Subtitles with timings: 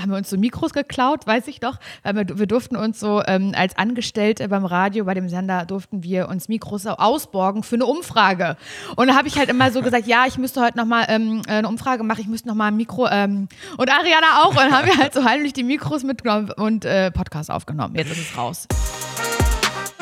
[0.00, 3.22] haben wir uns so Mikros geklaut, weiß ich doch, weil wir, wir durften uns so
[3.26, 7.86] ähm, als Angestellte beim Radio, bei dem Sender, durften wir uns Mikros ausborgen für eine
[7.86, 8.56] Umfrage.
[8.96, 11.68] Und da habe ich halt immer so gesagt, ja, ich müsste heute nochmal ähm, eine
[11.68, 14.50] Umfrage machen, ich müsste nochmal ein Mikro ähm, und Ariana auch.
[14.50, 17.94] Und dann haben wir halt so heimlich die Mikros mitgenommen und äh, Podcast aufgenommen.
[17.96, 18.66] Jetzt ist es raus.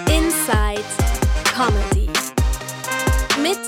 [0.06, 0.84] Inside
[1.44, 2.08] Comedy
[3.42, 3.58] mit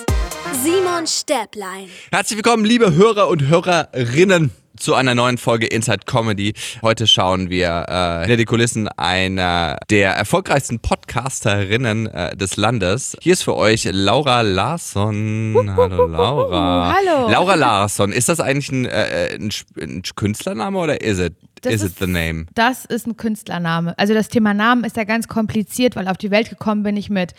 [0.62, 1.88] Simon Stäblein.
[2.10, 4.50] Herzlich willkommen, liebe Hörer und Hörerinnen
[4.80, 6.54] zu einer neuen Folge Inside Comedy.
[6.80, 13.16] Heute schauen wir äh, hinter die Kulissen einer der erfolgreichsten Podcasterinnen äh, des Landes.
[13.20, 15.74] Hier ist für euch Laura Larsson.
[15.76, 16.94] Hallo Laura.
[16.96, 17.30] Hallo.
[17.30, 21.34] Laura Larsson, ist das eigentlich ein, äh, ein, ein Künstlername oder is it?
[21.60, 22.46] Das is ist, it the name?
[22.54, 23.92] Das ist ein Künstlername.
[23.98, 27.10] Also das Thema Namen ist ja ganz kompliziert, weil auf die Welt gekommen bin ich
[27.10, 27.34] mit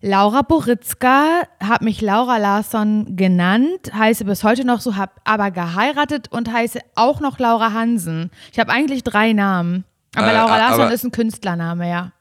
[0.00, 6.28] Laura Boritzka, habe mich Laura Larsson genannt, heiße bis heute noch so, habe aber geheiratet
[6.30, 8.30] und heiße auch noch Laura Hansen.
[8.52, 9.84] Ich habe eigentlich drei Namen.
[10.14, 12.12] Aber Äh, Laura Larsson aber- ist ein Künstlername, ja.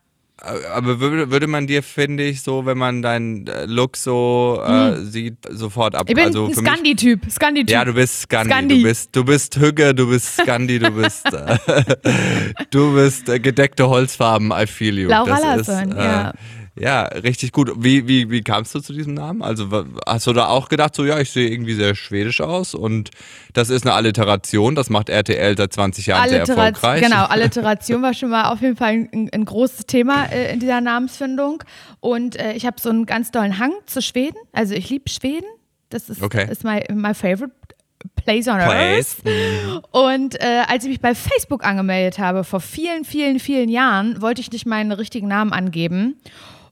[0.76, 4.98] Aber würde, würde man dir, finde ich, so, wenn man deinen äh, Look so äh,
[5.02, 6.02] sieht, sofort ab.
[6.02, 6.08] Hm.
[6.10, 7.22] Ich bin also ein mich- Scandi-Typ.
[7.32, 7.70] Scandi-Typ.
[7.72, 8.50] Ja, du bist Scandi.
[8.54, 8.78] Scandi.
[8.78, 11.58] Du bist, du bist Hügge, du bist Scandi, du bist, äh,
[12.70, 14.52] du bist äh, gedeckte Holzfarben.
[14.52, 15.10] I feel you.
[15.10, 16.34] Laura das Larsson, ist, äh, ja.
[16.80, 17.72] Ja, richtig gut.
[17.78, 19.42] Wie, wie, wie kamst du zu diesem Namen?
[19.42, 19.68] Also
[20.06, 23.10] hast du da auch gedacht, so ja, ich sehe irgendwie sehr schwedisch aus und
[23.54, 27.02] das ist eine Alliteration, das macht RTL seit 20 Jahren sehr Alliteration, erfolgreich.
[27.04, 30.82] genau, Alliteration war schon mal auf jeden Fall ein, ein großes Thema äh, in dieser
[30.82, 31.64] Namensfindung.
[32.00, 34.38] Und äh, ich habe so einen ganz dollen Hang zu Schweden.
[34.54, 35.46] Also ich liebe Schweden.
[35.90, 36.48] Das ist, Okay.
[36.52, 37.54] ist my, my favorite
[38.24, 39.18] place on Place.
[39.26, 39.84] earth.
[39.92, 44.42] Und äh, als ich mich bei Facebook angemeldet habe, vor vielen, vielen, vielen Jahren, wollte
[44.42, 46.18] ich nicht meinen richtigen Namen angeben.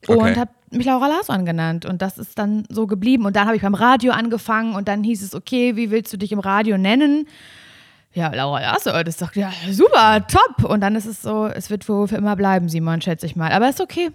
[0.07, 0.35] Und Okay.
[0.35, 1.85] habe mich Laura Larsson genannt.
[1.85, 3.25] Und das ist dann so geblieben.
[3.25, 6.17] Und dann habe ich beim Radio angefangen und dann hieß es, okay, wie willst du
[6.17, 7.27] dich im Radio nennen?
[8.13, 10.63] Ja, Laura Larsson, das doch ja, super, top.
[10.69, 13.51] Und dann ist es so, es wird wohl für immer bleiben, Simon, schätze ich mal.
[13.51, 14.09] Aber ist okay.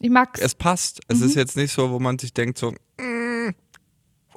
[0.00, 0.40] Ich mag's.
[0.40, 1.00] Es passt.
[1.08, 1.26] Es Mhm.
[1.26, 3.50] ist jetzt nicht so, wo man sich denkt so, mm,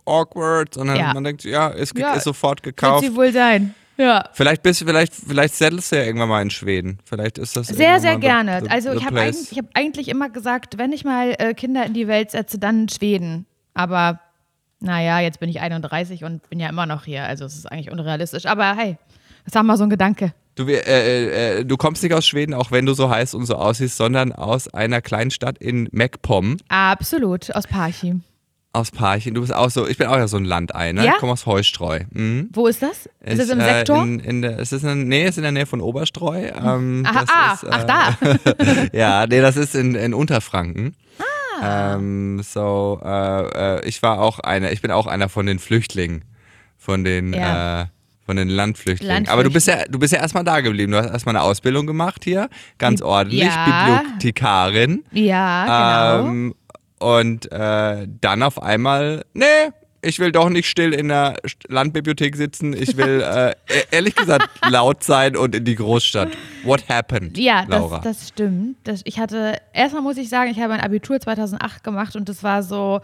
[0.05, 1.13] awkward, sondern Ja.
[1.13, 3.03] man denkt, ja, ist, ge- Ja, ist sofort Wird gekauft.
[3.03, 3.73] sie wohl sein.
[3.97, 4.25] Ja.
[4.33, 6.99] Vielleicht bist vielleicht, vielleicht settelst du ja irgendwann mal in Schweden.
[7.03, 8.59] Vielleicht ist das Sehr, sehr gerne.
[8.61, 11.35] the- the- also the ich habe eigentlich, ich hab eigentlich immer gesagt, wenn ich mal
[11.39, 13.45] äh, Kinder in die Welt setze, dann in Schweden.
[13.73, 14.19] Aber
[14.79, 17.23] naja, jetzt bin ich 31 und bin ja immer noch hier.
[17.23, 18.45] Also es ist eigentlich unrealistisch.
[18.45, 18.97] Aber hey,
[19.45, 20.33] das war mal so ein Gedanke.
[20.55, 23.45] Du, wir- äh, äh, du kommst nicht aus Schweden, auch wenn du so heißt und
[23.45, 28.23] so aussiehst, sondern aus einer kleinen Stadt in MacPom, Absolut, aus Parchim.
[28.77, 29.33] Aus Parchim.
[29.33, 31.05] Du bist auch so, ich bin auch ja so ein Landei, ne?
[31.05, 31.13] Ja?
[31.13, 32.01] Ich komme aus Heustreu.
[32.11, 32.49] Mhm.
[32.53, 33.09] Wo ist das?
[33.21, 34.01] Ist es im äh, Sektor?
[34.03, 36.37] In, in der, ist in, nee, es ist in der Nähe von Oberstreu.
[36.37, 38.87] Ähm, Aha, das ah, ist, äh, ach da.
[38.97, 40.95] ja, nee, das ist in, in Unterfranken.
[41.59, 41.95] Ah.
[41.95, 46.23] Ähm, so, äh, äh, ich war auch einer, ich bin auch einer von den Flüchtlingen,
[46.77, 47.81] von den, Ja.
[47.81, 47.85] äh,
[48.25, 49.29] von den Landflüchtlingen.
[49.29, 50.91] Aber du bist ja, du bist ja erstmal da geblieben.
[50.91, 54.01] Du hast erstmal eine Ausbildung gemacht hier, ganz ordentlich, Ja.
[54.03, 55.03] Bibliothekarin.
[55.13, 56.29] Ja, genau.
[56.29, 56.55] Ähm,
[56.99, 59.43] und äh, dann auf einmal, nee,
[60.01, 61.37] ich will doch nicht still in der
[61.67, 62.73] Landbibliothek sitzen.
[62.73, 63.53] Ich will äh, e-
[63.91, 66.29] ehrlich gesagt laut sein und in die Großstadt.
[66.63, 67.99] What happened, Ja, Laura?
[67.99, 68.77] das, das stimmt.
[68.83, 72.43] Das, ich hatte, erstmal muss ich sagen, ich habe ein Abitur 2008 gemacht und das
[72.43, 73.01] war so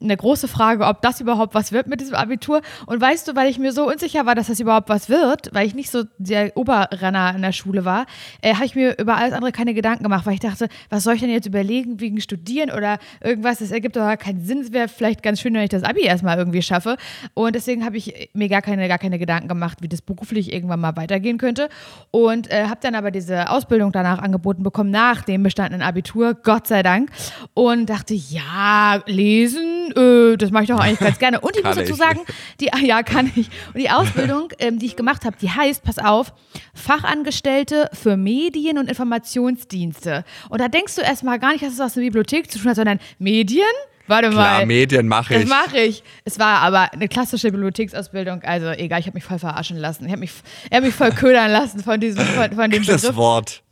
[0.00, 2.60] eine große Frage, ob das überhaupt was wird mit diesem Abitur.
[2.86, 5.66] Und weißt du, weil ich mir so unsicher war, dass das überhaupt was wird, weil
[5.66, 8.06] ich nicht so der Oberrenner in der Schule war,
[8.42, 11.14] äh, habe ich mir über alles andere keine Gedanken gemacht, weil ich dachte, was soll
[11.14, 13.58] ich denn jetzt überlegen wegen Studieren oder irgendwas?
[13.58, 14.60] Das ergibt doch keinen Sinn.
[14.60, 16.96] Es wäre vielleicht ganz schön, wenn ich das Abi erstmal irgendwie schaffe.
[17.34, 20.80] Und deswegen habe ich mir gar keine, gar keine Gedanken gemacht, wie das beruflich irgendwann
[20.80, 21.68] mal weitergehen könnte.
[22.10, 26.66] Und äh, habe dann aber diese Ausbildung danach angeboten bekommen, nach dem bestandenen Abitur, Gott
[26.66, 27.10] sei Dank.
[27.54, 31.40] Und dachte, ja, lesen, äh, das mache ich doch eigentlich ganz gerne.
[31.40, 32.20] Und ich muss dazu sagen,
[32.60, 33.48] die, ja, kann ich.
[33.72, 36.32] Und die Ausbildung, ähm, die ich gemacht habe, die heißt, pass auf,
[36.74, 40.24] Fachangestellte für Medien- und Informationsdienste.
[40.48, 42.76] Und da denkst du erstmal gar nicht, dass es was mit Bibliothek zu tun hat,
[42.76, 43.64] sondern Medien?
[44.08, 44.66] Warte Klar, mal.
[44.66, 45.48] Medien mache Das ich.
[45.48, 46.02] mache ich.
[46.24, 48.42] Es war aber eine klassische Bibliotheksausbildung.
[48.42, 50.04] Also egal, ich habe mich voll verarschen lassen.
[50.06, 50.30] Ich habe mich,
[50.70, 53.16] er hat mich voll ködern lassen von diesem, von, von dem Das Begriff.
[53.16, 53.62] Wort.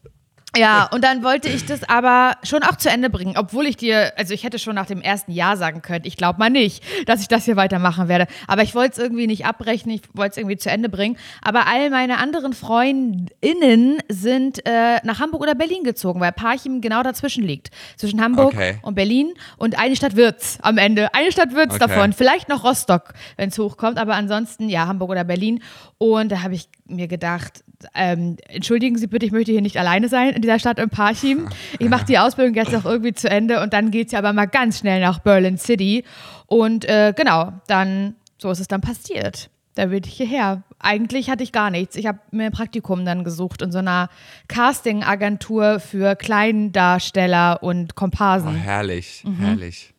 [0.57, 4.13] Ja, und dann wollte ich das aber schon auch zu Ende bringen, obwohl ich dir,
[4.17, 7.21] also ich hätte schon nach dem ersten Jahr sagen können, ich glaube mal nicht, dass
[7.21, 8.27] ich das hier weitermachen werde.
[8.47, 11.17] Aber ich wollte es irgendwie nicht abbrechen, ich wollte es irgendwie zu Ende bringen.
[11.43, 17.03] Aber all meine anderen FreundInnen sind äh, nach Hamburg oder Berlin gezogen, weil Parchim genau
[17.03, 17.71] dazwischen liegt.
[17.97, 18.79] Zwischen Hamburg Okay.
[18.83, 21.13] und Berlin und eine Stadt wird's am Ende.
[21.15, 21.87] Eine Stadt wird's Okay.
[21.87, 22.13] davon.
[22.13, 25.63] Vielleicht noch Rostock, wenn es hochkommt, aber ansonsten ja, Hamburg oder Berlin.
[25.99, 27.65] Und da habe ich mir gedacht,
[27.95, 31.49] ähm, entschuldigen Sie bitte, ich möchte hier nicht alleine sein in dieser Stadt in Parchim.
[31.79, 34.33] Ich mache die Ausbildung jetzt noch irgendwie zu Ende und dann geht es ja aber
[34.33, 36.05] mal ganz schnell nach Berlin City.
[36.47, 39.51] Und äh, genau, dann, so ist es dann passiert.
[39.77, 40.63] da will ich hierher.
[40.79, 41.97] Eigentlich hatte ich gar nichts.
[41.97, 44.09] Ich habe mir ein Praktikum dann gesucht in so einer
[44.49, 48.55] Casting-Agentur für Kleindarsteller und Oh, Komparsen.
[48.55, 49.37] herrlich, Mhm.
[49.39, 49.94] herrlich.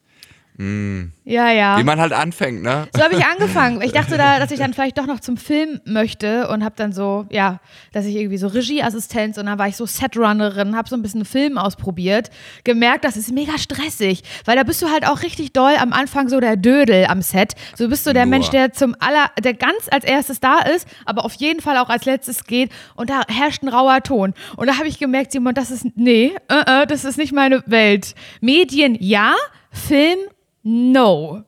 [0.58, 1.78] Ja, ja.
[1.78, 2.88] Wie man halt anfängt, ne?
[2.96, 3.82] So habe ich angefangen.
[3.82, 6.94] Ich dachte da, dass ich dann vielleicht doch noch zum Film möchte und habe dann
[6.94, 7.60] so, ja,
[7.92, 11.26] dass ich irgendwie so Regieassistenz und dann war ich so Setrunnerin, habe so ein bisschen
[11.26, 12.30] Film ausprobiert,
[12.64, 16.30] gemerkt, das ist mega stressig, weil da bist du halt auch richtig doll am Anfang
[16.30, 17.56] so der Dödel am Set.
[17.76, 18.32] So bist du der Nur.
[18.32, 21.90] Mensch, der zum aller, der ganz als erstes da ist, aber auf jeden Fall auch
[21.90, 24.34] als letztes geht und da herrscht ein rauer Ton.
[24.56, 27.62] Und da habe ich gemerkt, Simon, das ist, nee, äh, äh, das ist nicht meine
[27.66, 28.16] Welt.
[28.40, 29.36] Medien ja,
[29.72, 30.18] Film
[30.66, 31.44] no.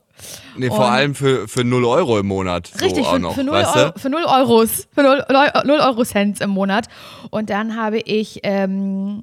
[0.56, 2.72] Nee, vor Und- allem für, für 0 Euro im Monat.
[2.74, 4.00] So Richtig, auch für, noch, für, 0 weißt Euro, du?
[4.00, 5.26] für 0 Euros, für 0,
[5.66, 6.88] 0 Euro Cents im Monat.
[7.30, 9.22] Und dann habe ich ähm,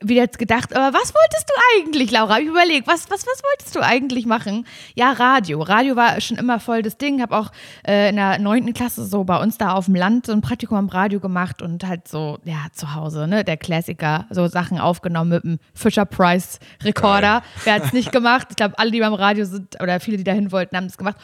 [0.00, 2.34] wieder gedacht, aber was wolltest du eigentlich, Laura?
[2.34, 4.66] Hab Ich überlegt, was, was, was wolltest du eigentlich machen?
[4.94, 5.62] Ja, Radio.
[5.62, 7.20] Radio war schon immer voll das Ding.
[7.20, 7.50] Habe auch
[7.86, 10.76] äh, in der neunten Klasse so bei uns da auf dem Land so ein Praktikum
[10.76, 15.30] am Radio gemacht und halt so, ja, zu Hause, ne, der Klassiker, so Sachen aufgenommen
[15.30, 17.42] mit dem Fisher Price Recorder.
[17.64, 18.48] Wer hat es nicht gemacht?
[18.50, 21.16] Ich glaube, alle, die beim Radio sind oder viele, die dahin wollten, haben das gemacht.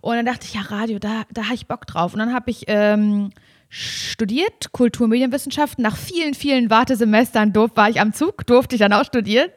[0.00, 2.12] Und dann dachte ich, ja, Radio, da, da habe ich Bock drauf.
[2.12, 3.30] Und dann habe ich ähm,
[3.78, 5.82] studiert, Kulturmedienwissenschaften.
[5.82, 9.50] Nach vielen, vielen Wartesemestern durf, war ich am Zug, durfte ich dann auch studieren.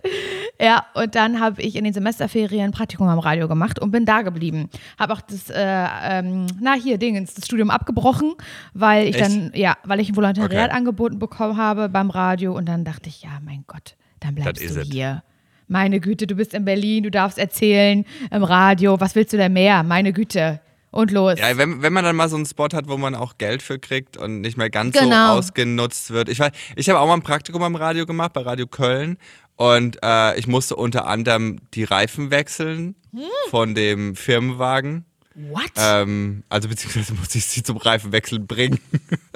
[0.62, 4.06] Ja, und dann habe ich in den Semesterferien ein Praktikum am Radio gemacht und bin
[4.06, 4.70] da geblieben.
[5.00, 8.34] Habe auch das, äh, ähm, na hier, Dingens, das Studium abgebrochen,
[8.74, 9.26] weil ich Echt?
[9.26, 10.78] dann, ja, weil ich ein Volontariat Okay.
[10.78, 14.74] angeboten bekommen habe beim Radio und dann dachte ich, ja, mein Gott, dann bleibst is
[14.74, 14.92] du it.
[14.92, 15.24] hier.
[15.70, 19.54] Meine Güte, du bist in Berlin, du darfst erzählen im Radio, was willst du denn
[19.54, 19.84] mehr?
[19.84, 20.60] Meine Güte.
[20.92, 21.36] Und los.
[21.40, 23.78] Ja, wenn, wenn man dann mal so einen Spot hat, wo man auch Geld für
[23.80, 25.34] kriegt und nicht mehr ganz Genau.
[25.34, 26.30] so ausgenutzt wird.
[26.30, 26.40] Ich,
[26.76, 29.18] ich habe auch mal ein Praktikum am Radio gemacht, bei Radio Köln.
[29.56, 33.22] Und äh, ich musste unter anderem die Reifen wechseln Hm.
[33.50, 35.04] von dem Firmenwagen.
[35.36, 35.72] What?
[35.78, 38.80] Ähm, also beziehungsweise musste ich sie zum Reifenwechseln bringen.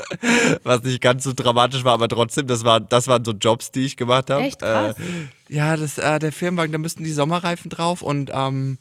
[0.63, 3.85] Was nicht ganz so dramatisch war, aber trotzdem, das, war, das waren so Jobs, die
[3.85, 4.43] ich gemacht habe.
[4.43, 4.95] Echt krass.
[4.97, 8.77] Äh, ja, das, äh, der Firmenwagen, da müssten die Sommerreifen drauf und ähm,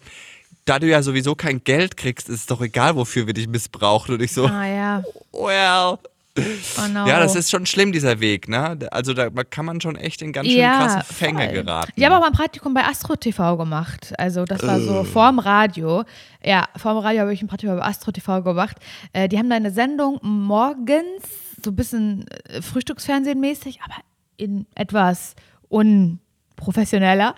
[0.64, 4.14] da du ja sowieso kein Geld kriegst, ist es doch egal, wofür wir dich missbrauchen.
[4.14, 5.03] Und ich so, ah ja.
[5.32, 5.99] well.
[6.35, 7.06] Oh no.
[7.06, 8.79] Ja, das ist schon schlimm, dieser Weg, ne?
[8.91, 11.53] Also da kann man schon echt in ganz schön krasse Fänge voll.
[11.62, 11.93] geraten.
[11.94, 14.14] Ich habe auch mal ein Praktikum bei Astro TV gemacht.
[14.17, 14.81] Also das war Äh.
[14.81, 16.05] so vorm Radio.
[16.43, 18.79] Ja, vorm Radio habe ich ein Praktikum bei Astro TV gemacht.
[19.12, 21.23] Äh, die haben da eine Sendung morgens,
[21.62, 23.97] so ein bisschen äh, Frühstücksfernsehen mäßig, aber
[24.38, 25.35] in etwas
[25.69, 27.35] unprofessioneller.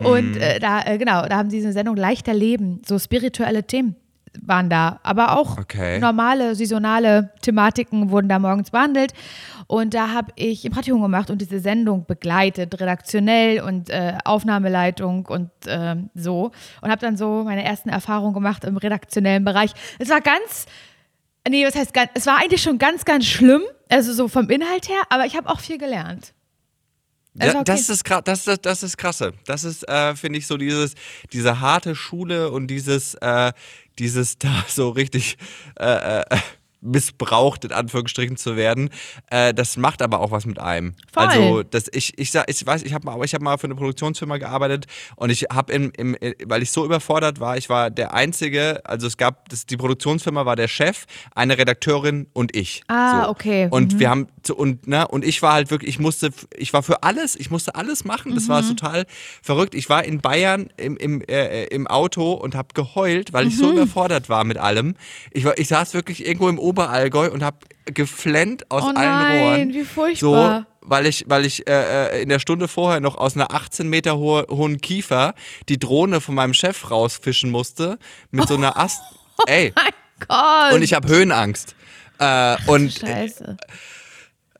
[0.00, 0.06] Mhm.
[0.06, 3.96] Und äh, da, äh, genau, da haben sie diese Sendung Leichter Leben, so spirituelle Themen
[4.42, 5.98] waren da, aber auch Okay.
[5.98, 9.12] normale, saisonale Thematiken wurden da morgens behandelt.
[9.66, 15.26] Und da habe ich ein Praktikum gemacht und diese Sendung begleitet, redaktionell und äh, Aufnahmeleitung
[15.26, 16.52] und ähm, so.
[16.82, 19.72] Und habe dann so meine ersten Erfahrungen gemacht im redaktionellen Bereich.
[19.98, 20.66] Es war ganz,
[21.48, 24.88] nee, was heißt ganz, es war eigentlich schon ganz, ganz schlimm, also so vom Inhalt
[24.88, 26.32] her, aber ich habe auch viel gelernt.
[27.38, 27.64] War Ja, okay.
[27.64, 29.32] das, ist, kra- das, das, das ist krasse.
[29.46, 30.94] Das ist, äh, finde ich, so dieses,
[31.32, 33.52] diese harte Schule und dieses, äh,
[33.98, 35.36] dieses da so richtig
[35.78, 36.24] äh, äh,
[36.80, 38.90] missbraucht, in Anführungsstrichen zu werden.
[39.30, 40.94] Äh, das macht aber auch was mit einem.
[41.12, 41.24] Voll.
[41.24, 43.74] Also, das, ich, ich, sag, ich weiß, ich habe mal, ich habe mal für eine
[43.74, 44.86] Produktionsfirma gearbeitet
[45.16, 48.80] und ich habe im, im, äh, weil ich so überfordert war, ich war der Einzige,
[48.84, 52.82] also es gab, das, die Produktionsfirma war der Chef, eine Redakteurin und ich.
[52.88, 53.30] Ah, so.
[53.30, 53.68] okay.
[53.70, 57.02] Und wir haben, und, ne, und ich war halt wirklich, ich musste, ich war für
[57.02, 58.34] alles, ich musste alles machen.
[58.34, 59.06] Das war total
[59.42, 59.74] verrückt.
[59.74, 63.72] Ich war in Bayern im, im, äh, im Auto und habe geheult, weil ich so
[63.72, 64.94] überfordert war mit allem.
[65.32, 69.42] Ich, war, ich saß wirklich irgendwo im Oberallgäu und habe geflennt aus Oh allen nein,
[69.42, 69.74] Rohren.
[69.74, 70.66] wie furchtbar.
[70.82, 73.88] So, weil ich, weil ich äh, äh, in der Stunde vorher noch aus einer 18
[73.88, 75.34] Meter hohe, hohen Kiefer
[75.68, 77.98] die Drohne von meinem Chef rausfischen musste
[78.30, 79.00] mit so einer Ast.
[79.46, 79.92] Ey, mein
[80.28, 80.72] Gott.
[80.74, 81.74] und ich habe Höhenangst.
[82.18, 83.56] Äh, und Scheiße.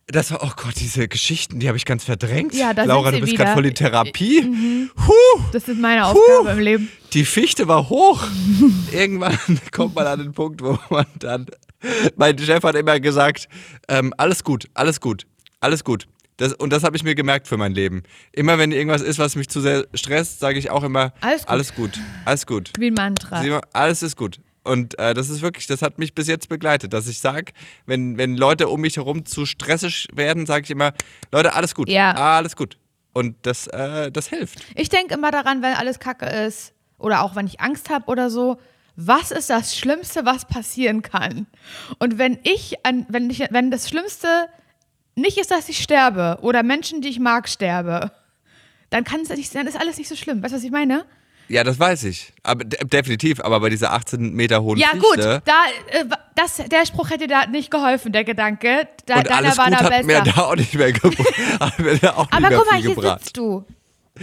[0.08, 2.54] das war, oh Gott, diese Geschichten, die habe ich ganz verdrängt.
[2.54, 4.88] Ja, da Laura, du bist gerade voll in Therapie.
[5.06, 6.90] Huh, Das ist meine Aufgabe im Leben.
[7.14, 8.24] die Fichte war hoch.
[8.92, 9.38] Irgendwann
[9.72, 11.46] kommt man an den Punkt, wo man dann.
[12.16, 13.48] Mein Chef hat immer gesagt:
[13.88, 15.26] ähm, alles gut, alles gut,
[15.60, 16.06] alles gut.
[16.38, 18.02] Das, und das habe ich mir gemerkt für mein Leben.
[18.32, 21.50] Immer wenn irgendwas ist, was mich zu sehr stresst, sage ich auch immer: Alles gut.
[21.50, 22.72] alles gut, alles gut.
[22.78, 23.42] Wie ein Mantra.
[23.42, 24.38] Simon, alles ist gut.
[24.66, 27.52] Und äh, das ist wirklich, das hat mich bis jetzt begleitet, dass ich sage,
[27.86, 30.92] wenn, wenn Leute um mich herum zu stressig werden, sage ich immer,
[31.30, 31.88] Leute, alles gut.
[31.88, 32.12] Ja.
[32.12, 32.76] Alles gut.
[33.12, 34.58] Und das, äh, das hilft.
[34.74, 38.28] Ich denke immer daran, wenn alles kacke ist oder auch wenn ich Angst habe oder
[38.28, 38.58] so,
[38.96, 41.46] was ist das Schlimmste, was passieren kann?
[41.98, 44.48] Und wenn ich, an, wenn ich, wenn das Schlimmste
[45.14, 48.10] nicht ist, dass ich sterbe oder Menschen, die ich mag, sterbe,
[48.90, 50.42] dann kann es nicht, dann ist alles nicht so schlimm.
[50.42, 51.04] Weißt du, was ich meine?
[51.48, 52.32] Ja, das weiß ich.
[52.42, 55.06] Aber de definitiv, aber bei dieser 18 Meter hohen Ja, Fichte.
[55.06, 58.88] gut, da, äh, das, der Spruch hätte da nicht geholfen, der Gedanke.
[59.06, 60.04] Da, und alles war gut da hat besser.
[60.06, 60.92] mir da auch nicht mehr
[62.18, 63.20] auch Aber guck mal, hier gebracht.
[63.20, 63.64] sitzt du.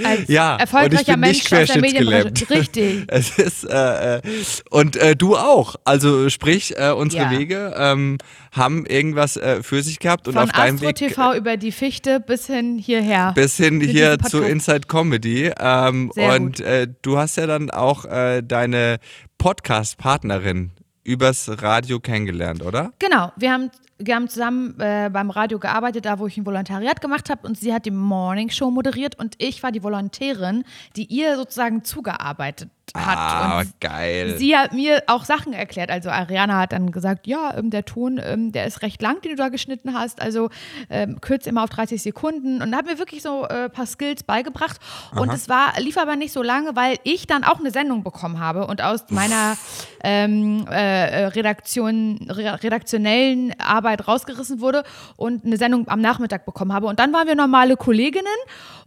[0.03, 2.49] Als Ja, erfolgreicher Mensch aus der Medienbranche.
[2.49, 3.03] Richtig.
[3.07, 4.21] Es ist, äh, äh,
[4.69, 5.75] und äh, du auch.
[5.83, 7.31] Also sprich, äh, unsere Ja.
[7.31, 8.17] Wege ähm,
[8.51, 11.57] haben irgendwas äh, für sich gehabt und Von auf deinem Astro Weg äh, TV über
[11.57, 13.33] die Fichte bis hin hierher.
[13.33, 14.41] bis hin hier zu.
[14.41, 15.51] Inside Comedy.
[15.59, 18.99] Ähm, und äh, du hast ja dann auch äh, deine
[19.37, 20.71] Podcast-Partnerin
[21.03, 22.93] übers Radio kennengelernt, oder?
[22.99, 27.01] Genau, wir haben, wir haben zusammen äh, beim Radio gearbeitet, da wo ich ein Volontariat
[27.01, 30.63] gemacht habe und sie hat die Morning Show moderiert und ich war die Volontärin,
[30.95, 33.17] die ihr sozusagen zugearbeitet hat.
[33.17, 34.35] Ah, und geil.
[34.37, 35.89] Sie hat mir auch Sachen erklärt.
[35.89, 39.31] Also Ariana hat dann gesagt, ja, ähm, der Ton, ähm, der ist recht lang, den
[39.31, 40.21] du da geschnitten hast.
[40.21, 40.49] Also
[40.89, 44.23] ähm, kürze immer auf 30 Sekunden und hat mir wirklich so ein äh, paar Skills
[44.23, 44.79] beigebracht.
[45.15, 48.39] Und es war, lief aber nicht so lange, weil ich dann auch eine Sendung bekommen
[48.39, 49.57] habe und aus meiner
[50.03, 54.83] ähm, äh, Redaktion, re redaktionellen Arbeit rausgerissen wurde
[55.15, 56.87] und eine Sendung am Nachmittag bekommen habe.
[56.87, 58.25] Und dann waren wir normale Kolleginnen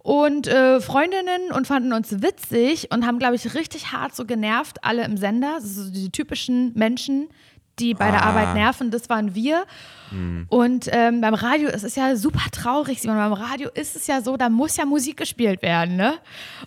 [0.06, 4.82] und äh, Freundinnen und fanden uns witzig und haben, glaube ich, richtig hart so genervt,
[4.84, 5.60] alle im Sender.
[5.60, 7.28] So die typischen Menschen,
[7.78, 8.30] die bei der Ah.
[8.30, 9.64] Arbeit nerven, das waren wir.
[10.48, 14.20] Und ähm, beim Radio, es ist ja super traurig, Simon, beim Radio ist es ja
[14.20, 16.14] so, da muss ja Musik gespielt werden, ne?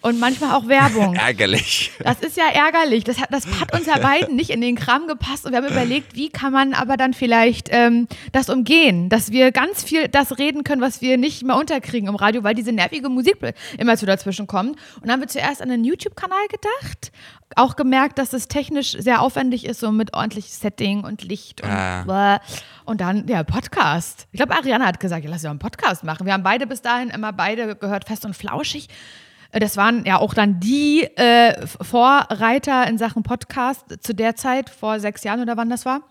[0.01, 1.15] Und manchmal auch Werbung.
[1.29, 1.91] Ärgerlich.
[2.03, 3.03] Das ist ja ärgerlich.
[3.03, 5.45] Das hat, das hat uns ja beiden nicht in den Kram gepasst.
[5.45, 9.51] Und wir haben überlegt, wie kann man aber dann vielleicht ähm, das umgehen, dass wir
[9.51, 13.09] ganz viel das reden können, was wir nicht mehr unterkriegen im Radio, weil diese nervige
[13.09, 13.37] Musik
[13.77, 14.71] immer zu dazwischen kommt.
[14.95, 17.11] Und dann haben wir zuerst an einen YouTube-Kanal gedacht,
[17.55, 21.69] auch gemerkt, dass es technisch sehr aufwendig ist, so mit ordentlichem Setting und Licht und
[21.69, 22.03] Ah.
[22.03, 22.41] blah.
[22.89, 24.25] Und dann der Podcast.
[24.31, 26.25] Ich glaube, Ariana hat gesagt, ja, lass uns einen Podcast machen.
[26.25, 28.89] Wir haben beide bis dahin immer beide gehört, fest und flauschig.
[29.51, 34.71] Äh, Das waren ja auch dann die äh, Vorreiter in Sachen Podcast zu der Zeit,
[34.71, 36.01] vor sechs Jahren oder wann das war.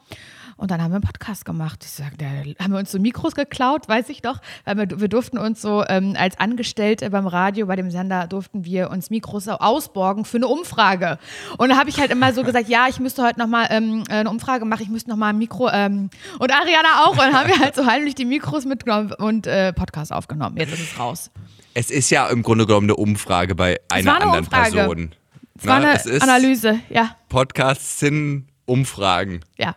[0.58, 1.84] Und dann haben wir einen Podcast gemacht.
[1.84, 4.40] Ich sag, da haben wir uns so Mikros geklaut, weiß ich doch.
[4.64, 8.64] Weil wir, wir durften uns so ähm, als Angestellte beim Radio, bei dem Sender, durften
[8.64, 11.18] wir uns Mikros ausborgen für eine Umfrage.
[11.58, 14.28] Und da habe ich halt immer so gesagt, ja, ich müsste heute nochmal ähm, eine
[14.28, 15.70] Umfrage machen, ich müsste nochmal ein Mikro.
[15.70, 16.10] Ähm,
[16.40, 17.12] und Ariana auch.
[17.12, 20.56] Und dann haben wir halt so heimlich die Mikros mitgenommen und äh, Podcast aufgenommen.
[20.56, 21.30] Jetzt ist es raus.
[21.74, 24.74] Es ist ja im Grunde genommen eine Umfrage bei einer war eine anderen Umfrage.
[24.74, 25.14] Person.
[25.56, 29.76] Es war Na, eine es ist, Analyse, ja, Podcasts sind Umfragen ja.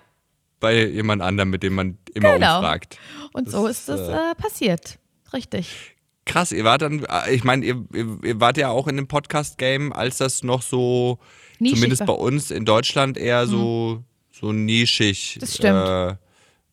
[0.62, 2.58] Bei jemand anderem, mit dem man immer Genau.
[2.60, 2.98] umfragt.
[3.34, 4.98] Und Das so ist, ist es äh, passiert.
[5.34, 5.96] Richtig.
[6.26, 9.92] Krass, ihr wart dann, äh, ich meine, ihr, ihr, wart ja auch in dem Podcast-Game,
[9.92, 11.20] als das noch so,
[11.60, 12.06] Nischig zumindest war.
[12.08, 12.20] Mhm.
[12.20, 16.20] bei uns in Deutschland eher so, so nischig Das stimmt.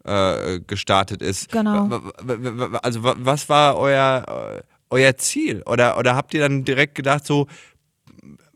[0.04, 1.50] Äh, äh, gestartet ist.
[1.50, 2.00] Genau.
[2.82, 5.62] Also wa- was war euer, äh, euer Ziel?
[5.66, 7.46] Oder, oder habt ihr dann direkt gedacht, so,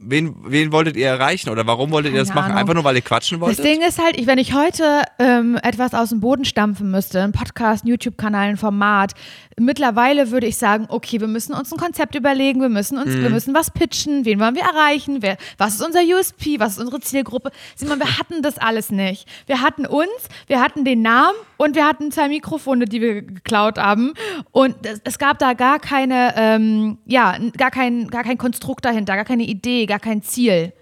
[0.04, 2.50] wen, wen wolltet ihr erreichen oder warum wolltet ihr das Keine machen?
[2.52, 2.60] Ahnung.
[2.60, 3.64] Einfach nur, weil ihr quatschen Das wolltet?
[3.64, 7.84] Ding ist halt, wenn ich heute ähm, etwas aus dem Boden stampfen müsste, ein Podcast,
[7.84, 9.12] ein YouTube-Kanal, ein Format,
[9.58, 13.22] mittlerweile würde ich sagen, okay, wir müssen uns ein Konzept überlegen, wir müssen uns, Mhm.
[13.22, 16.78] wir müssen was pitchen, wen wollen wir erreichen, wer, was ist unser USP, was ist
[16.78, 17.50] unsere Zielgruppe.
[17.76, 19.26] Simon, wir hatten das alles nicht.
[19.46, 20.08] Wir hatten uns,
[20.46, 24.14] wir hatten den Namen und wir hatten zwei Mikrofone, die wir geklaut haben.
[24.50, 29.14] Und es, es gab da gar keine, ähm, ja, gar kein, gar kein Konstrukt dahinter,
[29.16, 30.72] gar keine Idee, gar kein Ziel.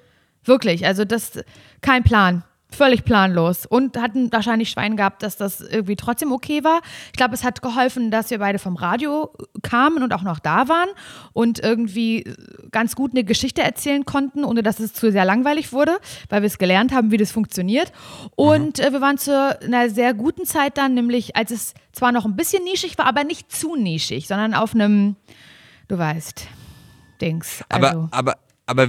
[0.44, 1.40] Wirklich, also das,
[1.80, 2.44] kein Plan.
[2.72, 3.66] Völlig planlos.
[3.66, 6.82] Und hatten wahrscheinlich Schwein gehabt, dass das irgendwie trotzdem okay war.
[7.06, 10.68] Ich glaube, es hat geholfen, dass wir beide vom Radio kamen und auch noch da
[10.68, 10.88] waren
[11.32, 12.32] und irgendwie
[12.70, 15.98] ganz gut eine Geschichte erzählen konnten, ohne dass es zu sehr langweilig wurde,
[16.28, 17.90] weil wir es gelernt haben, wie das funktioniert.
[18.36, 22.24] Und äh, wir waren zu einer sehr guten Zeit dann, nämlich als es zwar noch
[22.24, 25.16] ein bisschen nischig war, aber nicht zu nischig, sondern auf einem,
[25.88, 26.46] du weißt,
[27.20, 27.64] Dings.
[27.68, 28.36] Also, aber, aber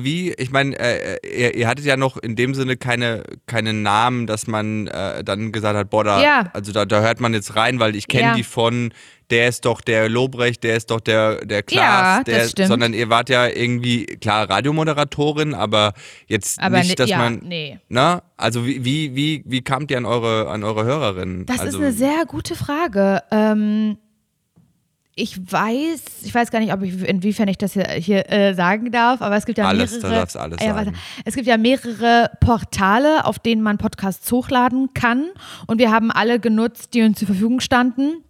[0.03, 4.27] wie, ich meine, äh, ihr, ihr hattet ja noch in dem Sinne keine, keine Namen,
[4.27, 6.50] dass man äh, dann gesagt hat, boah, da, Ja.
[6.53, 8.35] also da, da hört man jetzt rein, weil ich kenne Ja.
[8.35, 8.93] die von,
[9.29, 12.67] der ist doch der Lobrecht, der ist doch der, der Klaas, Ja, der, stimmt.
[12.67, 15.93] sondern ihr wart ja irgendwie, klar, Radiomoderatorin, aber
[16.27, 17.79] jetzt aber nicht, ne- dass ja, man, nee.
[17.89, 21.45] na, also wie, wie, wie, wie kamt ihr an eure, an eure Hörerinnen?
[21.45, 23.23] Das also, ist eine sehr gute Frage.
[23.31, 23.97] Ähm,
[25.21, 28.91] ich weiß, ich weiß gar nicht, ob ich, inwiefern ich das hier, hier äh, sagen
[28.91, 30.27] darf, aber es gibt ja Alles, mehrere.
[30.39, 30.95] alles Ja, sagen.
[31.25, 35.29] es gibt ja mehrere Portale, auf denen man Podcasts hochladen kann.
[35.67, 38.23] Und wir haben alle genutzt, die uns zur Verfügung standen.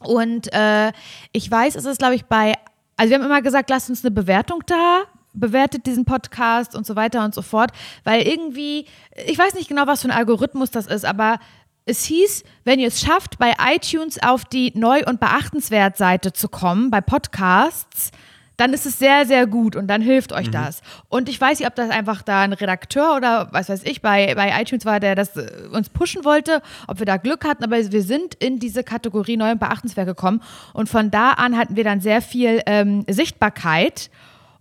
[0.00, 0.92] Und äh,
[1.32, 2.52] ich weiß, es ist, glaube ich, bei,
[2.96, 6.96] also wir haben immer gesagt, lasst uns eine Bewertung da, bewertet diesen Podcast und so
[6.96, 7.70] weiter und so fort,
[8.04, 8.86] weil irgendwie,
[9.26, 11.38] ich weiß nicht genau, was für ein Algorithmus das ist, aber
[11.86, 16.90] es hieß, wenn ihr es schafft, bei iTunes auf die Neu- und Beachtenswert-Seite zu kommen,
[16.90, 18.10] bei Podcasts,
[18.56, 20.52] dann ist es sehr, sehr gut und dann hilft euch mhm.
[20.52, 20.80] das.
[21.08, 24.34] Und ich weiß nicht, ob das einfach da ein Redakteur oder was weiß ich bei,
[24.34, 27.76] bei iTunes war, der das äh, uns pushen wollte, ob wir da Glück hatten, aber
[27.76, 31.84] wir sind in diese Kategorie neu und beachtenswert gekommen und von da an hatten wir
[31.84, 34.10] dann sehr viel ähm, Sichtbarkeit.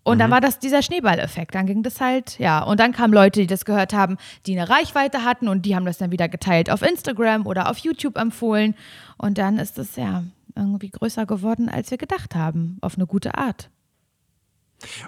[0.05, 0.19] Und mhm.
[0.19, 1.55] dann war das dieser Schneeballeffekt.
[1.55, 2.63] Dann ging das halt, ja.
[2.63, 5.85] Und dann kamen Leute, die das gehört haben, die eine Reichweite hatten und die haben
[5.85, 8.75] das dann wieder geteilt auf Instagram oder auf YouTube empfohlen.
[9.17, 10.23] Und dann ist es ja
[10.55, 13.69] irgendwie größer geworden, als wir gedacht haben, auf eine gute Art.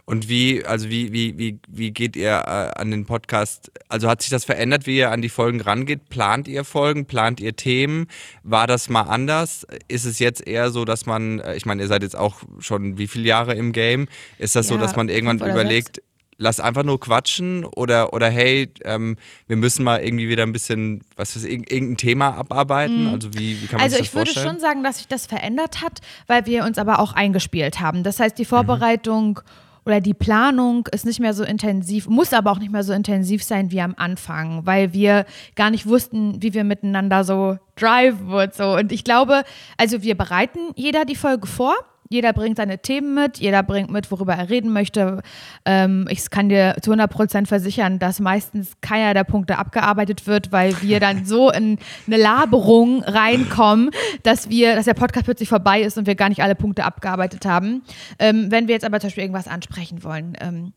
[0.06, 3.72] Und wie, also wie, wie, wie, wie geht ihr äh, an den Podcast?
[3.90, 6.10] Also hat sich das verändert, wie ihr an die Folgen rangeht?
[6.10, 7.06] Plant ihr Folgen?
[7.06, 8.08] Plant ihr Themen?
[8.44, 9.66] War das mal anders?
[9.88, 12.98] Ist es jetzt eher so, dass man, äh, ich meine, ihr seid jetzt auch schon
[12.98, 14.08] wie viele Jahre im Game?
[14.38, 16.02] Ist das ja, so, dass man irgendwann überlegt,
[16.38, 19.18] lass einfach nur quatschen oder, oder hey, ähm,
[19.48, 23.08] wir müssen mal irgendwie wieder ein bisschen, was ist, irgendein Thema abarbeiten?
[23.08, 23.14] Mhm.
[23.14, 24.28] Also wie, wie kann man also sich das vorstellen?
[24.28, 27.14] Also ich würde schon sagen, dass sich das verändert hat, weil wir uns aber auch
[27.14, 28.04] eingespielt haben.
[28.04, 28.48] Das heißt, die mhm.
[28.48, 32.84] Vorbereitung mhm oder die Planung ist nicht mehr so intensiv, muss aber auch nicht mehr
[32.84, 35.26] so intensiv sein wie am Anfang, weil wir
[35.56, 38.54] gar nicht wussten, wie wir miteinander so drive wird.
[38.54, 38.76] So.
[38.76, 39.44] Und ich glaube,
[39.78, 41.74] also wir bereiten jeder die Folge vor
[42.10, 45.22] jeder bringt seine Themen mit, jeder bringt mit, worüber er reden möchte.
[45.66, 50.52] Ähm, ich kann dir zu 100 Prozent versichern, dass meistens keiner der Punkte abgearbeitet wird,
[50.52, 53.92] weil wir dann so in eine Laberung reinkommen,
[54.24, 57.46] dass wir, dass der Podcast plötzlich vorbei ist und wir gar nicht alle Punkte abgearbeitet
[57.46, 57.84] haben.
[58.20, 60.74] Ähm, wenn wir jetzt aber zum Beispiel irgendwas ansprechen wollen, ähm,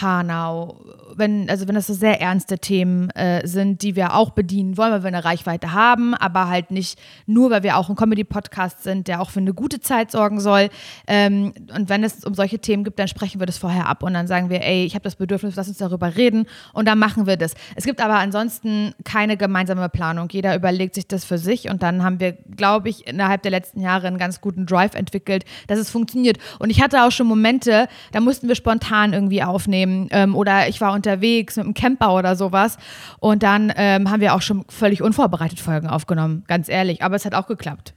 [0.00, 0.80] Hanau,
[1.16, 4.92] wenn, also wenn das so sehr ernste Themen äh, sind, die wir auch bedienen wollen,
[4.92, 9.08] weil wir eine Reichweite haben, aber halt nicht nur, weil wir auch ein Comedy-Podcast sind,
[9.08, 10.68] der auch für eine gute Zeit sorgen soll.
[11.06, 14.14] Ähm, und wenn es um solche Themen gibt, dann sprechen wir das vorher ab und
[14.14, 17.26] dann sagen wir, ey, ich habe das Bedürfnis, lass uns darüber reden und dann machen
[17.26, 17.54] wir das.
[17.74, 20.28] Es gibt aber ansonsten keine gemeinsame Planung.
[20.30, 23.80] Jeder überlegt sich das für sich und dann haben wir, glaube ich, innerhalb der letzten
[23.80, 26.38] Jahre einen ganz guten Drive entwickelt, dass es funktioniert.
[26.58, 30.68] Und ich hatte auch schon Momente, da mussten wir spontan irgendwie aufnehmen nehmen ähm, oder
[30.68, 32.76] ich war unterwegs mit einem Camper oder sowas.
[33.18, 37.24] Und dann ähm, haben wir auch schon völlig unvorbereitet Folgen aufgenommen, ganz ehrlich, aber es
[37.24, 37.94] hat auch geklappt.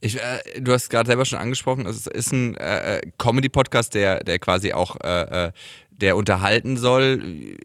[0.00, 4.24] Ich, äh, du hast gerade selber schon angesprochen, es ist ein äh, äh Comedy-Podcast, der,
[4.24, 5.52] der quasi auch äh, äh
[5.90, 7.58] der unterhalten soll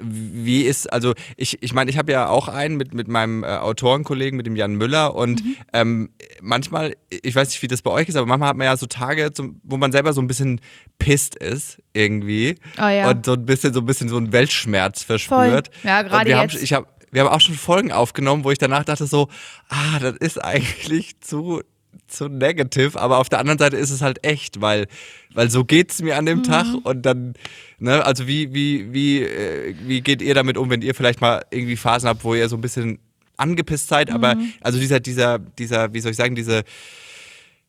[0.00, 3.46] wie ist, also ich, ich meine, ich habe ja auch einen mit, mit meinem äh,
[3.46, 5.56] Autorenkollegen, mit dem Jan Müller und mhm.
[5.72, 8.76] ähm, manchmal, ich weiß nicht, wie das bei euch ist, aber manchmal hat man ja
[8.76, 10.60] so Tage, zum, wo man selber so ein bisschen
[10.98, 13.10] pisst ist irgendwie oh, ja.
[13.10, 15.70] und so ein bisschen so ein bisschen so einen Weltschmerz verspürt.
[15.82, 15.90] Voll.
[15.90, 16.38] Ja, gerade jetzt.
[16.38, 19.28] Haben, ich habe wir haben auch schon Folgen aufgenommen, wo ich danach dachte so,
[19.68, 21.62] ah, das ist eigentlich zu
[22.06, 24.86] zu negativ, aber auf der anderen Seite ist es halt echt, weil,
[25.34, 26.42] weil so geht es mir an dem mhm.
[26.44, 27.34] Tag und dann,
[27.78, 31.44] ne, also wie, wie, wie, äh, wie geht ihr damit um, wenn ihr vielleicht mal
[31.50, 32.98] irgendwie Phasen habt, wo ihr so ein bisschen
[33.36, 34.14] angepisst seid, mhm.
[34.14, 36.64] aber also dieser, dieser, dieser, wie soll ich sagen, diese,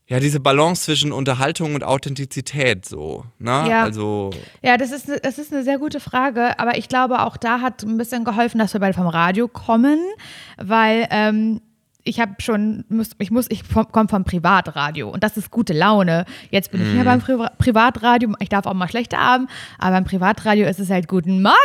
[0.07, 3.65] ja, diese Balance zwischen Unterhaltung und Authentizität so, ne?
[3.69, 3.83] Ja.
[3.83, 4.29] Also
[4.61, 7.83] ja, das ist, das ist eine sehr gute Frage, aber ich glaube, auch da hat
[7.83, 9.99] ein bisschen geholfen, dass wir beide vom Radio kommen,
[10.57, 11.59] weil ähm,
[12.07, 16.25] ich habe schon, muss, ich muss, ich komme vom Privatradio und das ist gute Laune.
[16.49, 17.05] Jetzt bin ich hier mhm.
[17.05, 21.07] beim Pri Privatradio, ich darf auch mal schlechter haben, aber beim Privatradio ist es halt
[21.07, 21.55] guten Morgen,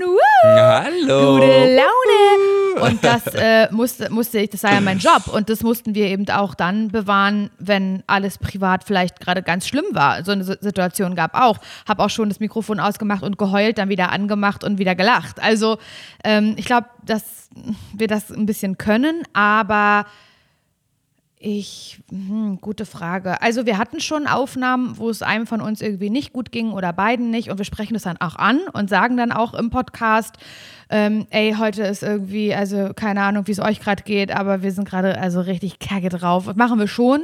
[0.00, 0.18] Woo!
[0.44, 2.82] hallo, gute Laune.
[2.86, 6.06] Und das äh, musste, musste ich, das war ja mein Job und das mussten wir
[6.06, 10.24] eben auch dann bewahren, wenn alles privat vielleicht gerade ganz schlimm war.
[10.24, 11.58] So eine Situation gab auch.
[11.88, 15.40] Habe auch schon das Mikrofon ausgemacht und geheult, dann wieder angemacht und wieder gelacht.
[15.42, 15.78] Also
[16.24, 17.48] ähm, ich glaube, dass
[17.92, 19.77] wir das ein bisschen können, aber
[21.40, 23.40] ich, hm, gute Frage.
[23.42, 26.92] Also wir hatten schon Aufnahmen, wo es einem von uns irgendwie nicht gut ging oder
[26.92, 30.36] beiden nicht und wir sprechen das dann auch an und sagen dann auch im Podcast,
[30.90, 34.72] ähm, ey, heute ist irgendwie, also keine Ahnung, wie es euch gerade geht, aber wir
[34.72, 36.46] sind gerade also richtig kacke drauf.
[36.46, 37.22] Das machen wir schon.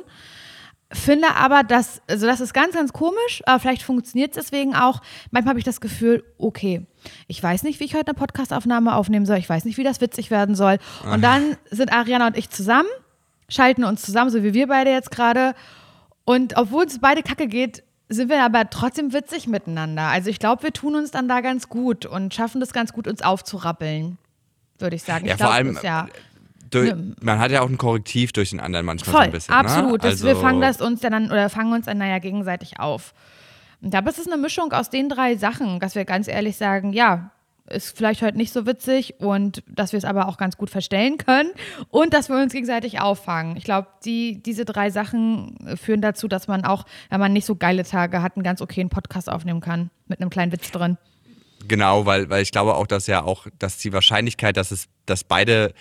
[0.94, 5.02] Finde aber, dass, also das ist ganz, ganz komisch, aber vielleicht funktioniert es deswegen auch.
[5.32, 6.86] Manchmal habe ich das Gefühl, okay,
[7.26, 10.00] ich weiß nicht, wie ich heute eine Podcastaufnahme aufnehmen soll, ich weiß nicht, wie das
[10.00, 10.78] witzig werden soll.
[11.12, 12.88] Und dann sind Ariana und ich zusammen,
[13.48, 15.54] schalten uns zusammen, so wie wir beide jetzt gerade.
[16.24, 20.02] Und obwohl es beide kacke geht, sind wir aber trotzdem witzig miteinander.
[20.02, 23.08] Also ich glaube, wir tun uns dann da ganz gut und schaffen das ganz gut,
[23.08, 24.16] uns aufzurappeln,
[24.78, 25.26] würde ich sagen.
[25.26, 26.06] Ja, ich vor glaub, allem, ja
[26.74, 29.54] durch, man hat ja auch ein Korrektiv durch den anderen manchmal Voll, so ein bisschen.
[29.54, 29.60] Ne?
[29.60, 30.02] Absolut.
[30.02, 30.08] Ne?
[30.08, 33.14] Also wir fangen das uns dann oder fangen uns dann naja gegenseitig auf.
[33.80, 36.92] Und da ist es eine Mischung aus den drei Sachen, dass wir ganz ehrlich sagen,
[36.92, 37.30] ja,
[37.68, 41.16] ist vielleicht heute nicht so witzig und dass wir es aber auch ganz gut verstellen
[41.18, 41.50] können
[41.88, 43.56] und dass wir uns gegenseitig auffangen.
[43.56, 47.56] Ich glaube, die, diese drei Sachen führen dazu, dass man auch, wenn man nicht so
[47.56, 50.98] geile Tage hat, einen ganz okayen Podcast aufnehmen kann mit einem kleinen Witz drin.
[51.66, 55.24] Genau, weil, weil ich glaube auch, dass ja auch, dass die Wahrscheinlichkeit, dass es, dass
[55.24, 55.72] beide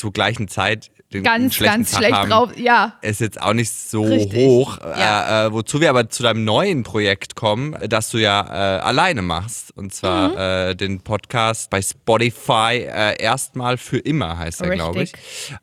[0.00, 2.56] zur gleichen Zeit den Ganz, schlechten ganz Tag schlecht haben, drauf.
[2.56, 2.94] Ja.
[3.02, 4.46] ist jetzt auch nicht so Richtig.
[4.46, 4.78] hoch.
[4.80, 5.44] Ja.
[5.44, 9.20] Äh, äh, wozu wir aber zu deinem neuen Projekt kommen, das du ja äh, alleine
[9.20, 9.76] machst.
[9.76, 10.36] Und zwar Mhm.
[10.70, 15.12] äh, den Podcast bei Spotify äh, erstmal für immer heißt er, glaube ich.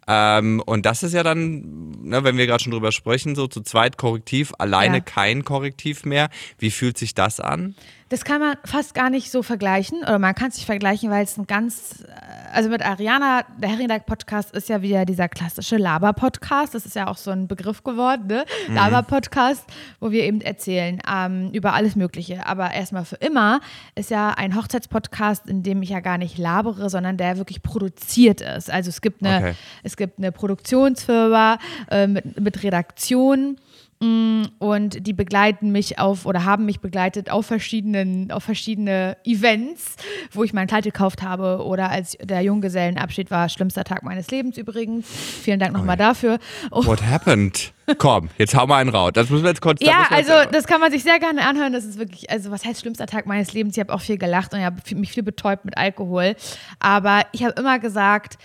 [0.07, 3.61] Ähm, und das ist ja dann, ne, wenn wir gerade schon drüber sprechen, so zu
[3.61, 5.01] zweit Korrektiv, alleine Ja.
[5.03, 6.29] kein Korrektiv mehr.
[6.59, 7.73] Wie fühlt sich das an?
[8.09, 11.25] Das kann man fast gar nicht so vergleichen oder man kann es nicht vergleichen, weil
[11.25, 16.73] es ein ganz, äh, also mit Ariana, der Herrendag-Podcast ist ja wieder dieser klassische Laber-Podcast.
[16.73, 18.45] Das ist ja auch so ein Begriff geworden, ne?
[18.69, 19.65] Laber-Podcast,
[19.99, 22.45] wo wir eben erzählen ähm, über alles Mögliche.
[22.47, 23.59] Aber erstmal für immer
[23.95, 28.39] ist ja ein Hochzeitspodcast, in dem ich ja gar nicht labere, sondern der wirklich produziert
[28.39, 28.71] ist.
[28.71, 29.53] Also es gibt eine, Okay.
[29.83, 31.57] es gibt eine Produktionsfirma
[31.91, 33.57] äh, mit, mit Redaktion.
[33.99, 39.95] Mm, Und die begleiten mich auf oder haben mich begleitet auf verschiedenen, auf verschiedene Events,
[40.31, 44.57] wo ich mein Kleid gekauft habe oder als der Junggesellenabschied war, schlimmster Tag meines Lebens
[44.57, 45.07] übrigens.
[45.09, 46.37] Vielen Dank nochmal dafür.
[46.69, 47.73] Oh, What happened?
[47.97, 49.11] Komm, jetzt hau mal einen raus.
[49.13, 49.81] Das müssen wir jetzt kurz.
[49.81, 51.73] ja, also das kann man sich sehr gerne anhören.
[51.73, 53.77] Das ist wirklich, also was heißt schlimmster Tag meines Lebens?
[53.77, 56.35] Ich habe auch viel gelacht und ich habe mich viel betäubt mit Alkohol.
[56.79, 58.37] Aber ich habe immer gesagt,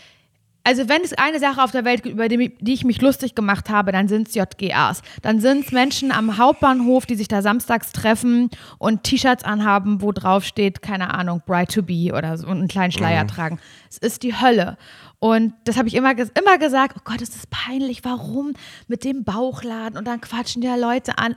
[0.65, 3.35] also wenn es eine Sache auf der Welt gibt, über die, die ich mich lustig
[3.35, 5.03] gemacht habe, dann sind es JGAs.
[5.23, 10.13] Dann sind es Menschen am Hauptbahnhof, die sich da samstags treffen und T-Shirts anhaben, wo
[10.13, 13.59] drauf steht, keine Ahnung, Bright to be oder so und einen kleinen Schleier tragen.
[13.91, 14.77] Es ist die Hölle.
[15.23, 18.55] Und das habe ich immer, immer gesagt, oh Gott, ist das peinlich, warum
[18.89, 21.37] mit dem Bauchladen und dann quatschen ja Leute an.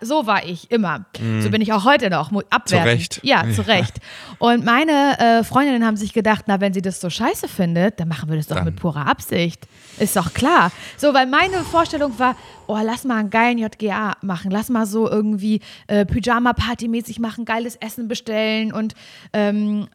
[0.00, 1.04] So war ich immer.
[1.40, 2.86] So bin ich auch heute noch, abwertend.
[2.86, 3.20] Recht.
[3.24, 3.94] Ja, zu Recht.
[4.38, 8.06] Und meine äh, Freundinnen haben sich gedacht, na, wenn sie das so scheiße findet, dann
[8.06, 8.66] machen wir das doch Dann.
[8.66, 9.66] mit purer Absicht.
[9.98, 10.70] Ist doch klar.
[10.96, 12.36] So, weil meine Vorstellung war,
[12.68, 14.52] oh, lass mal einen geilen JGA machen.
[14.52, 18.94] Lass mal so irgendwie äh, Pyjama-Party-mäßig machen, geiles Essen bestellen und
[19.32, 19.88] ähm,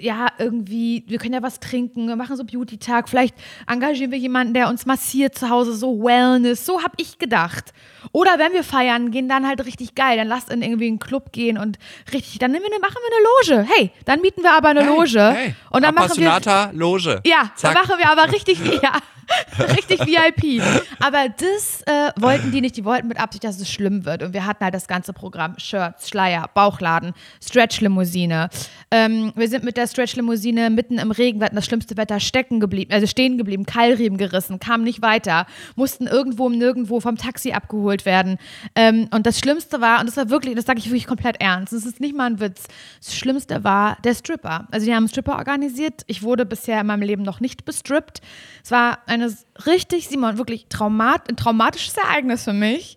[0.00, 3.34] ja, irgendwie, wir können ja was trinken, wir machen so Beauty-Tag, vielleicht
[3.66, 7.72] engagieren wir jemanden, der uns massiert zu Hause, so Wellness, so habe ich gedacht.
[8.12, 11.32] Oder wenn wir feiern gehen, dann halt richtig geil, dann lasst in irgendwie einen Club
[11.32, 11.78] gehen und
[12.12, 13.70] richtig, dann nehmen wir, eine- machen wir eine Loge.
[13.76, 17.20] Hey, dann mieten wir aber eine Loge Hey, und dann machen wir Loge.
[17.26, 17.74] ja, Zack.
[17.74, 18.92] dann machen wir aber richtig, ja,
[19.58, 20.62] richtig VIP.
[21.00, 22.76] Aber das äh, wollten die nicht.
[22.76, 24.22] Die wollten mit Absicht, dass es schlimm wird.
[24.22, 27.12] Und wir hatten halt das ganze Programm: Shirts, Schleier, Bauchladen,
[27.42, 28.50] Stretch-Limousine.
[28.90, 32.58] Ähm, wir sind mit der Stretch-Limousine mitten im Regen, wir hatten das schlimmste Wetter, stecken
[32.60, 37.52] geblieben, also stehen geblieben, Keilriemen gerissen, kamen nicht weiter, mussten irgendwo im Nirgendwo vom Taxi
[37.52, 38.38] abgeholt werden.
[38.74, 41.72] Ähm, und das Schlimmste war, und das war wirklich, das sage ich wirklich komplett ernst,
[41.72, 42.64] das ist nicht mal ein Witz,
[43.04, 44.66] das Schlimmste war der Stripper.
[44.70, 46.02] Also die haben einen Stripper organisiert.
[46.06, 48.20] Ich wurde bisher in meinem Leben noch nicht bestrippt.
[48.64, 49.34] Es war eine
[49.66, 52.96] richtig, Simon, wirklich traumat, ein traumatisches Ereignis für mich.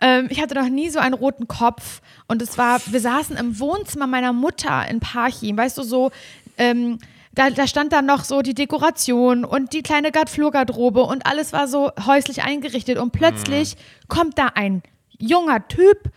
[0.00, 3.58] Ähm, ich hatte noch nie so einen roten Kopf und es war, wir saßen im
[3.58, 6.10] Wohnzimmer meiner Mutter in Parchim, weißt du, so,
[6.58, 6.98] ähm,
[7.34, 11.52] da, da stand dann noch so die Dekoration und die kleine Gard- Flurgarderobe und alles
[11.52, 13.76] war so häuslich eingerichtet und plötzlich
[14.08, 14.82] kommt da ein
[15.18, 16.10] junger Typ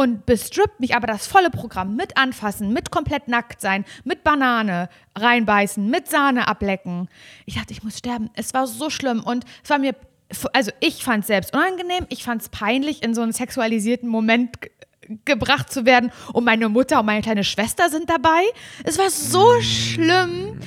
[0.00, 4.88] und bestrippt mich, aber das volle Programm mit anfassen, mit komplett nackt sein, mit Banane
[5.14, 7.10] reinbeißen, mit Sahne ablecken.
[7.44, 8.30] Ich dachte, ich muss sterben.
[8.32, 9.94] Es war so schlimm und es war mir,
[10.54, 14.62] also ich fand es selbst unangenehm, ich fand es peinlich, in so einen sexualisierten Moment
[14.62, 14.70] ge-
[15.26, 18.40] gebracht zu werden und meine Mutter und meine kleine Schwester sind dabei.
[18.84, 20.60] Es war so schlimm.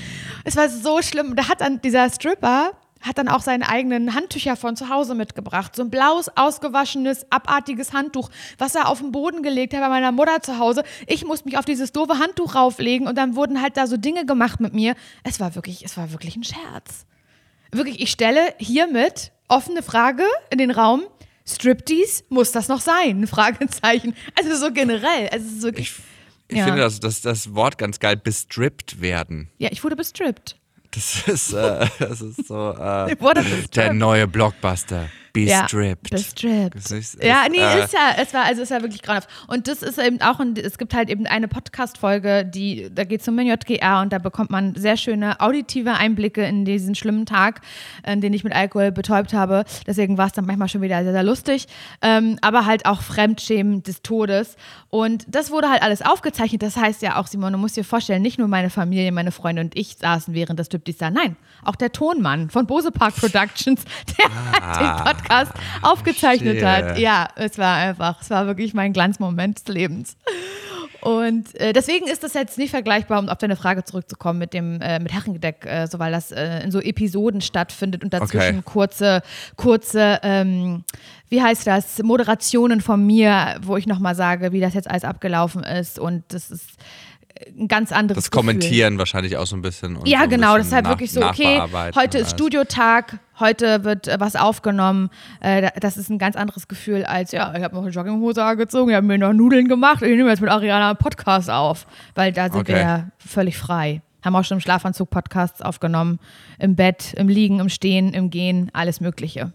[0.44, 1.36] Es war so schlimm.
[1.36, 5.76] Da hat dann dieser Stripper hat dann auch seine eigenen Handtücher von zu Hause mitgebracht.
[5.76, 10.12] So ein blaues, ausgewaschenes, abartiges Handtuch, was er auf den Boden gelegt hat bei meiner
[10.12, 10.84] Mutter zu Hause.
[11.08, 14.26] Ich musste mich auf dieses doofe Handtuch rauflegen und dann wurden halt da so Dinge
[14.26, 14.96] gemacht mit mir.
[15.24, 17.06] Es war wirklich, es war wirklich ein Scherz.
[17.72, 21.04] Wirklich, ich stelle hiermit offene Frage in den Raum.
[21.46, 23.22] Striptease, muss das noch sein?
[23.22, 24.16] Ein Fragezeichen.
[24.38, 25.28] Also so generell.
[25.30, 25.94] Also es ist wirklich,
[26.48, 26.66] Ich Ja.
[26.66, 29.50] finde das, das, das Wort ganz geil, bestrippt werden.
[29.58, 30.58] ja, ich wurde bestrippt.
[30.94, 33.16] Das ist, äh, das ist so äh,
[33.76, 35.10] der neue Blockbuster.
[36.12, 36.76] Ja, Bestripped.
[36.76, 39.30] Das ist- ja, ist, nee, äh, ist ja, es war, also es war wirklich grauenhaft.
[39.48, 43.22] Und das ist eben auch, ein, es gibt halt eben eine Podcast-Folge, die, da geht
[43.22, 47.26] es um den JGR und da bekommt man sehr schöne auditive Einblicke in diesen schlimmen
[47.26, 47.62] Tag,
[48.04, 49.64] äh, den ich mit Alkohol betäubt habe.
[49.88, 51.68] Deswegen war es dann manchmal schon wieder sehr, sehr lustig.
[52.02, 54.56] Ähm, aber halt auch Fremdschämen des Todes.
[54.90, 56.62] Und das wurde halt alles aufgezeichnet.
[56.62, 59.62] Das heißt ja auch, Simon, du musst dir vorstellen, nicht nur meine Familie, meine Freunde
[59.64, 61.10] und ich saßen während des Striptease da.
[61.10, 63.82] Nein, auch der Tonmann von Bose Park Productions,
[64.20, 65.23] der halt den Podcast
[65.82, 66.90] aufgezeichnet verstehe.
[66.90, 66.98] hat.
[67.00, 70.18] Ja, es war einfach, es war wirklich mein Glanzmoment des Lebens.
[71.02, 74.80] Und äh, deswegen ist das jetzt nicht vergleichbar, um auf deine Frage zurückzukommen mit dem
[74.80, 78.62] äh, mit Herrengedeck, äh, so weil das äh, in so Episoden stattfindet und dazwischen Okay.
[78.64, 79.22] kurze,
[79.58, 80.86] kurze, ähm,
[81.28, 85.64] wie heißt das, Moderationen von mir, wo ich nochmal sage, wie das jetzt alles abgelaufen
[85.64, 86.00] ist.
[86.00, 86.70] Und das ist
[87.58, 88.42] ein ganz anderes Das Gefühl.
[88.48, 89.96] Kommentieren wahrscheinlich auch so ein bisschen.
[89.98, 91.62] Und Ja, so ein genau, das bisschen ist halt nach- wirklich so, okay,
[91.96, 92.32] heute ist.
[92.32, 95.10] Studiotag, heute wird äh, was aufgenommen.
[95.42, 98.44] Äh, da- das ist ein ganz anderes Gefühl als, ja, ich habe noch eine Jogginghose
[98.44, 101.50] angezogen, ich habe mir noch Nudeln gemacht und ich nehme jetzt mit Ariana einen Podcast
[101.50, 101.86] auf.
[102.16, 102.82] Weil da sind wir Okay.
[102.82, 104.02] ja völlig frei.
[104.24, 106.20] Haben auch schon im Schlafanzug Podcasts aufgenommen,
[106.60, 109.52] im Bett, im Liegen, im Stehen, im Gehen, alles Mögliche.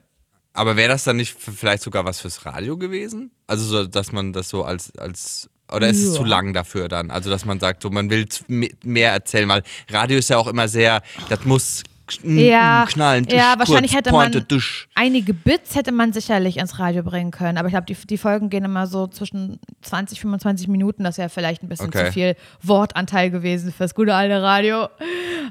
[0.52, 3.30] Aber wäre das dann nicht vielleicht sogar was fürs Radio gewesen?
[3.46, 6.14] Also, so, dass man das so als, als oder ist es Ja.
[6.20, 7.10] zu lang dafür dann?
[7.10, 8.26] Also, dass man sagt, so, man will
[8.84, 11.82] mehr erzählen, weil Radio ist ja auch immer sehr, das muss
[12.22, 14.88] Ja, knallen, dusch, ja wahrscheinlich kurz, hätte Pointe, man dusch.
[14.94, 18.48] einige Bits hätte man sicherlich ins Radio bringen können, aber ich glaube, die, die Folgen
[18.48, 22.06] gehen immer so zwischen 20, 25 Minuten, das wäre vielleicht ein bisschen Okay.
[22.06, 24.88] zu viel Wortanteil gewesen fürs gute alte Radio.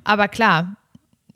[0.04, 0.76] Aber klar,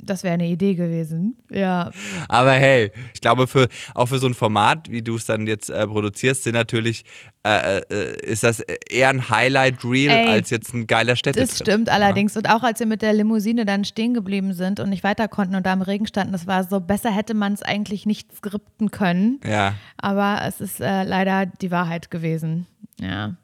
[0.04, 1.38] das wäre eine Idee gewesen.
[1.50, 1.92] Ja.
[2.28, 5.70] Aber hey, ich glaube, für, auch für so ein Format, wie du es dann jetzt
[5.70, 7.04] äh, produzierst, sind natürlich,
[7.46, 11.50] äh, äh, ist das eher ein Highlight-Reel als jetzt ein geiler Städtetrip.
[11.50, 12.36] Das stimmt allerdings.
[12.38, 15.56] Und auch als wir mit der Limousine dann stehen geblieben sind und nicht weiter konnten
[15.56, 18.92] und da im Regen standen, das war so, besser hätte man es eigentlich nicht skripten
[18.92, 19.40] können.
[19.46, 19.76] Ja.
[19.98, 22.68] Aber es ist äh, leider die Wahrheit gewesen.
[23.00, 23.36] Ja.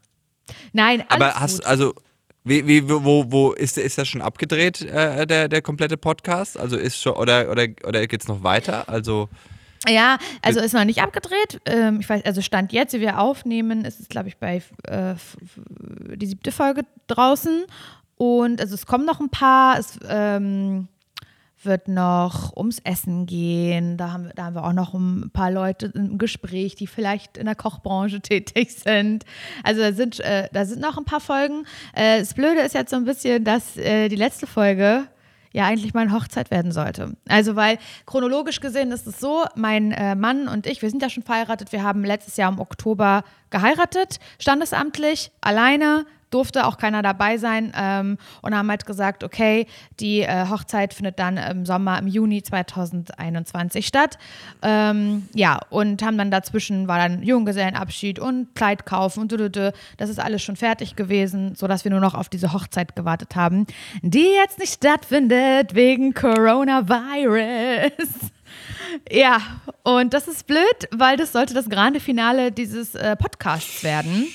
[0.72, 1.66] Nein, alles Aber hast gut.
[1.66, 1.94] also
[2.48, 6.58] wie, wie, wo, wo ist, ist das schon abgedreht, äh, der, der komplette Podcast?
[6.58, 8.88] Also ist schon, oder, oder, oder geht's noch weiter?
[8.88, 9.28] Also,
[9.86, 11.60] Ja, also ist noch nicht abgedreht.
[11.66, 15.14] Ähm, ich weiß, also Stand jetzt, wie wir aufnehmen, ist es, glaube ich, bei äh,
[16.16, 17.64] die siebte Folge draußen.
[18.16, 19.78] Und also es kommen noch ein paar.
[19.78, 20.88] Es ähm,
[21.62, 23.96] wird noch ums Essen gehen.
[23.96, 27.36] Da haben, wir, da haben wir auch noch ein paar Leute im Gespräch, die vielleicht
[27.36, 29.24] in der Kochbranche tätig sind.
[29.64, 31.64] Also da sind, äh, da sind noch ein paar Folgen.
[31.94, 35.08] Äh, das Blöde ist jetzt so ein bisschen, dass äh, die letzte Folge
[35.52, 37.16] ja eigentlich meine Hochzeit werden sollte.
[37.28, 41.10] Also weil chronologisch gesehen ist es so, mein äh, Mann und ich, wir sind ja
[41.10, 47.38] schon verheiratet, wir haben letztes Jahr im Oktober geheiratet, standesamtlich, alleine, durfte auch keiner dabei
[47.38, 49.66] sein ähm, und haben halt gesagt, okay,
[50.00, 54.18] die äh, Hochzeit findet dann im Sommer, im Juni 2021 statt.
[54.62, 59.72] Ähm, ja, und haben dann dazwischen, war dann Junggesellenabschied und Kleid kaufen und dü-dü-dü.
[59.96, 63.66] das ist alles schon fertig gewesen, sodass wir nur noch auf diese Hochzeit gewartet haben,
[64.02, 67.98] die jetzt nicht stattfindet wegen Coronavirus.
[69.10, 69.40] Ja,
[69.82, 74.26] und das ist blöd, weil das sollte das grande Finale dieses äh, Podcasts werden.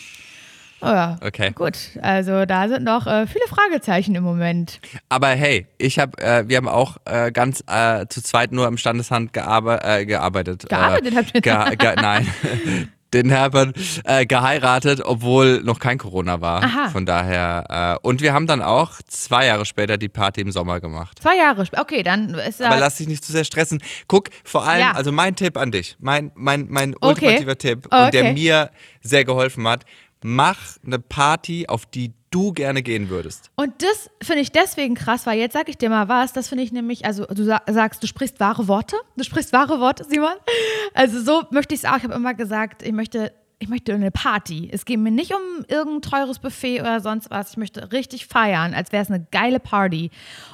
[0.83, 1.51] Oh ja, Okay.
[1.55, 1.77] gut.
[2.01, 4.79] Also da sind noch äh, viele Fragezeichen im Moment.
[5.09, 8.77] aber hey, ich habe, äh, wir haben auch äh, ganz äh, zu zweit nur im
[8.77, 10.67] Standeshand gearbe äh, gearbeitet.
[10.69, 11.41] Gearbeitet äh, habt ihr?
[11.41, 12.27] ge ge Nein.
[13.13, 16.63] Den Herbert äh, geheiratet, obwohl noch kein Corona war.
[16.63, 16.89] Aha.
[16.89, 17.99] Von daher.
[18.01, 21.19] Äh, und wir haben dann auch zwei Jahre später die Party im Sommer gemacht.
[21.21, 21.83] Zwei Jahre später.
[21.83, 22.69] Okay, dann ist ja.
[22.71, 23.83] Aber lass dich nicht zu sehr stressen.
[24.07, 24.91] Guck, vor allem, Ja.
[24.93, 27.07] also mein Tipp an dich, mein, mein, mein Okay.
[27.09, 28.05] ultimativer Tipp Okay.
[28.05, 28.71] und der mir
[29.03, 29.85] sehr geholfen hat,
[30.23, 33.51] mach eine Party, auf die du gerne gehen würdest.
[33.55, 36.63] Und das finde ich deswegen krass, weil jetzt sage ich dir mal was, das finde
[36.63, 40.33] ich nämlich, also du sa sagst, du sprichst wahre Worte, du sprichst wahre Worte, Simon.
[40.95, 44.11] Also so möchte ich es auch, ich habe immer gesagt, ich möchte, ich möchte eine
[44.11, 44.69] Party.
[44.71, 48.73] Es geht mir nicht um irgendein teures Buffet oder sonst was, ich möchte richtig feiern,
[48.73, 50.11] als wäre es eine geile Party.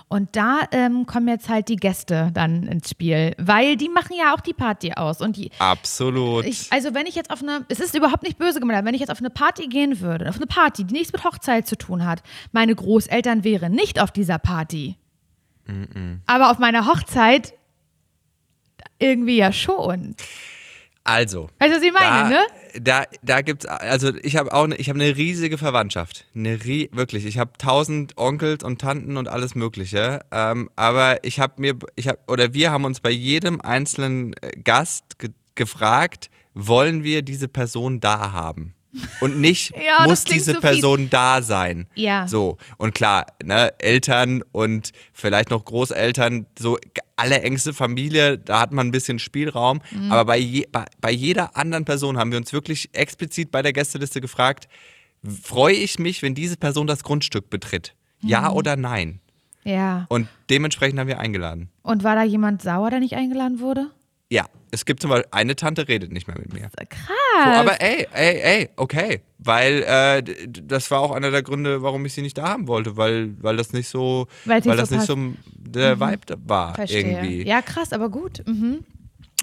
[0.08, 4.36] Und da ähm, kommen jetzt halt die Gäste dann ins Spiel, weil die machen ja
[4.36, 6.46] auch die Party aus und die, Absolut.
[6.46, 8.94] ich, also wenn ich jetzt auf eine, es ist überhaupt nicht böse gemeint, aber wenn
[8.94, 11.78] ich jetzt auf eine Party gehen würde, auf eine Party, die nichts mit Hochzeit zu
[11.78, 14.98] tun hat, meine Großeltern wären nicht auf dieser Party.
[16.28, 17.54] Aber auf meiner Hochzeit
[19.00, 20.16] irgendwie ja schon.
[21.10, 21.50] Also.
[21.60, 22.40] Du, was ich meine, da, ne?
[22.82, 26.26] Da, da gibt's, also ich habe auch, ne, ich habe eine riesige Verwandtschaft.
[26.36, 27.26] Eine rie wirklich.
[27.26, 30.22] Ich habe tausend Onkels und Tanten und alles Mögliche.
[30.32, 34.52] Ähm, aber ich habe mir, ich habe, oder wir haben uns bei jedem einzelnen äh,
[34.64, 38.76] Gast ge gefragt, wollen wir diese Person da haben?
[39.22, 40.60] Und nicht Ja, muss diese so.
[40.60, 41.88] Person da sein.
[41.96, 42.28] Ja.
[42.28, 42.58] So.
[42.78, 46.78] Und klar, ne, Eltern und vielleicht noch Großeltern, so
[47.16, 49.82] alle engste Familie, da hat man ein bisschen Spielraum.
[49.92, 50.12] Mhm.
[50.12, 53.74] Aber bei, je, bei, bei jeder anderen Person haben wir uns wirklich explizit bei der
[53.74, 54.68] Gästeliste gefragt,
[55.44, 57.94] freue ich mich, wenn diese Person das Grundstück betritt?
[58.22, 58.30] Mhm.
[58.30, 59.20] Ja oder nein?
[59.64, 60.06] Ja.
[60.10, 61.70] Und dementsprechend haben wir eingeladen.
[61.84, 63.92] Und war da jemand sauer, der nicht eingeladen wurde?
[64.32, 66.70] Ja, es gibt zum Beispiel, eine Tante redet nicht mehr mit mir.
[66.90, 67.08] Krass.
[67.44, 69.22] So, aber ey, ey, ey, okay.
[69.40, 72.96] Weil äh, das war auch einer der Gründe, warum ich sie nicht da haben wollte,
[72.96, 75.18] weil, weil das nicht so, weil nicht das so nicht so
[75.56, 77.12] der Vibe da war Verstehe.
[77.12, 77.48] irgendwie.
[77.48, 78.44] Ja, krass, aber gut.
[78.46, 78.84] Mhm.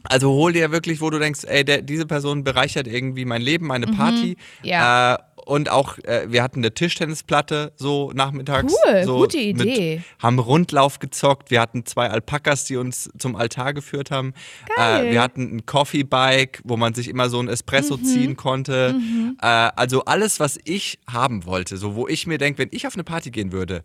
[0.04, 3.66] Also hol dir wirklich, wo du denkst, ey, der, diese Person bereichert irgendwie mein Leben,
[3.66, 4.36] meine Party.
[4.62, 4.68] Mhm.
[4.68, 5.14] Ja.
[5.14, 8.74] Äh, und auch äh, wir hatten eine Tischtennisplatte so nachmittags.
[8.84, 9.96] Cool, so gute Idee.
[9.96, 11.50] Mit, haben Rundlauf gezockt.
[11.50, 14.34] Wir hatten zwei Alpakas, die uns zum Altar geführt haben.
[14.76, 15.06] Geil.
[15.06, 18.04] Äh, wir hatten ein Coffee Bike, wo man sich immer so ein Espresso Mhm.
[18.04, 18.94] ziehen konnte.
[19.40, 22.94] Äh, also alles, was ich haben wollte, so wo ich mir denke, wenn ich auf
[22.94, 23.84] eine Party gehen würde,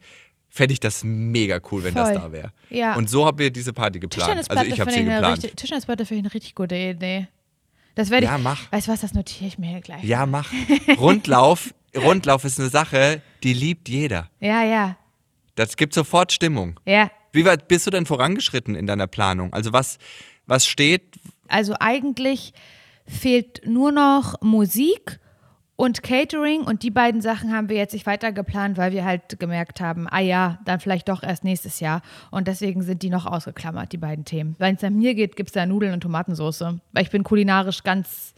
[0.50, 2.18] fände ich das mega cool, wenn das Voll.
[2.18, 2.52] da wäre.
[2.70, 2.96] Ja.
[2.96, 4.50] Und so haben wir diese Party geplant.
[4.50, 5.56] Also ich habe sie geplant.
[5.56, 7.28] Tischtennisplatte finde ich eine richtig gute Idee.
[7.96, 8.32] Das werde ich.
[8.32, 8.72] Ja, mach.
[8.72, 10.04] Weißt du was, das notiere ich mir gleich.
[10.04, 10.52] Ja, mach.
[10.98, 14.30] Rundlauf, Rundlauf ist eine Sache, die liebt jeder.
[14.40, 14.98] Ja, ja.
[15.56, 16.80] Das gibt sofort Stimmung.
[16.86, 17.12] Ja.
[17.34, 19.54] Wie weit bist du denn vorangeschritten in deiner Planung?
[19.54, 19.98] Also was,
[20.48, 21.20] was steht?
[21.48, 22.54] Also eigentlich
[23.06, 25.20] fehlt nur noch Musik
[25.82, 29.40] und Catering und die beiden Sachen haben wir jetzt nicht weiter geplant, weil wir halt
[29.40, 33.26] gemerkt haben, ah ja, dann vielleicht doch erst nächstes Jahr und deswegen sind die noch
[33.26, 34.56] ausgeklammert, die beiden Themen.
[34.60, 37.82] Wenn es nach mir geht, gibt es da Nudeln und Tomatensauce, weil ich bin kulinarisch
[37.82, 38.36] ganz,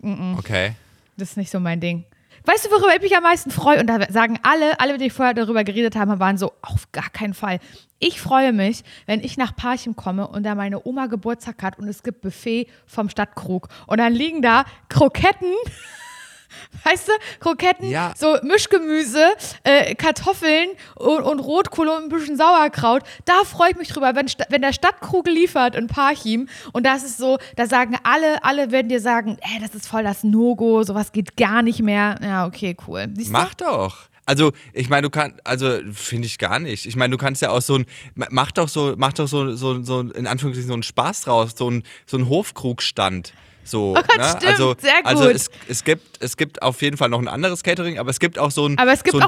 [0.00, 0.76] Okay.
[1.16, 2.04] das ist nicht so mein Ding.
[2.44, 3.80] Weißt du, worüber ich mich am meisten freue?
[3.80, 6.92] Und da sagen alle, alle, mit denen ich vorher darüber geredet habe, waren so, auf
[6.92, 7.58] gar keinen Fall.
[7.98, 11.88] Ich freue mich, wenn ich nach Parchim komme und da meine Oma Geburtstag hat und
[11.88, 13.66] es gibt Buffet vom Stadtkrug.
[13.88, 15.52] Und dann liegen da Kroketten,
[16.84, 18.12] weißt du, Kroketten, Ja.
[18.16, 19.24] so Mischgemüse,
[19.64, 23.02] äh, Kartoffeln und, und Rotkohle und ein bisschen Sauerkraut.
[23.24, 27.18] Da freue ich mich drüber, wenn, wenn der Stadtkrug liefert in Parchim und das ist
[27.18, 31.12] so, da sagen alle, alle werden dir sagen, ey, das ist voll das No-Go, sowas
[31.12, 32.16] geht gar nicht mehr.
[32.22, 33.06] Ja, okay, cool.
[33.14, 33.32] Siehst du?
[33.32, 33.96] Mach doch.
[34.26, 36.84] Also, ich meine, du kannst, also finde ich gar nicht.
[36.84, 39.82] Ich meine, du kannst ja auch so ein, mach doch so, mach doch so, so,
[39.82, 43.32] so in Anführungszeichen so einen Spaß draus, so ein, so ein Hofkrugstand.
[43.68, 44.24] So, Oh Gott, ne?
[44.36, 45.34] stimmt, also, sehr also gut.
[45.34, 48.38] es, es gibt, es gibt auf jeden Fall noch ein anderes Catering, aber es gibt
[48.38, 48.76] auch so so einen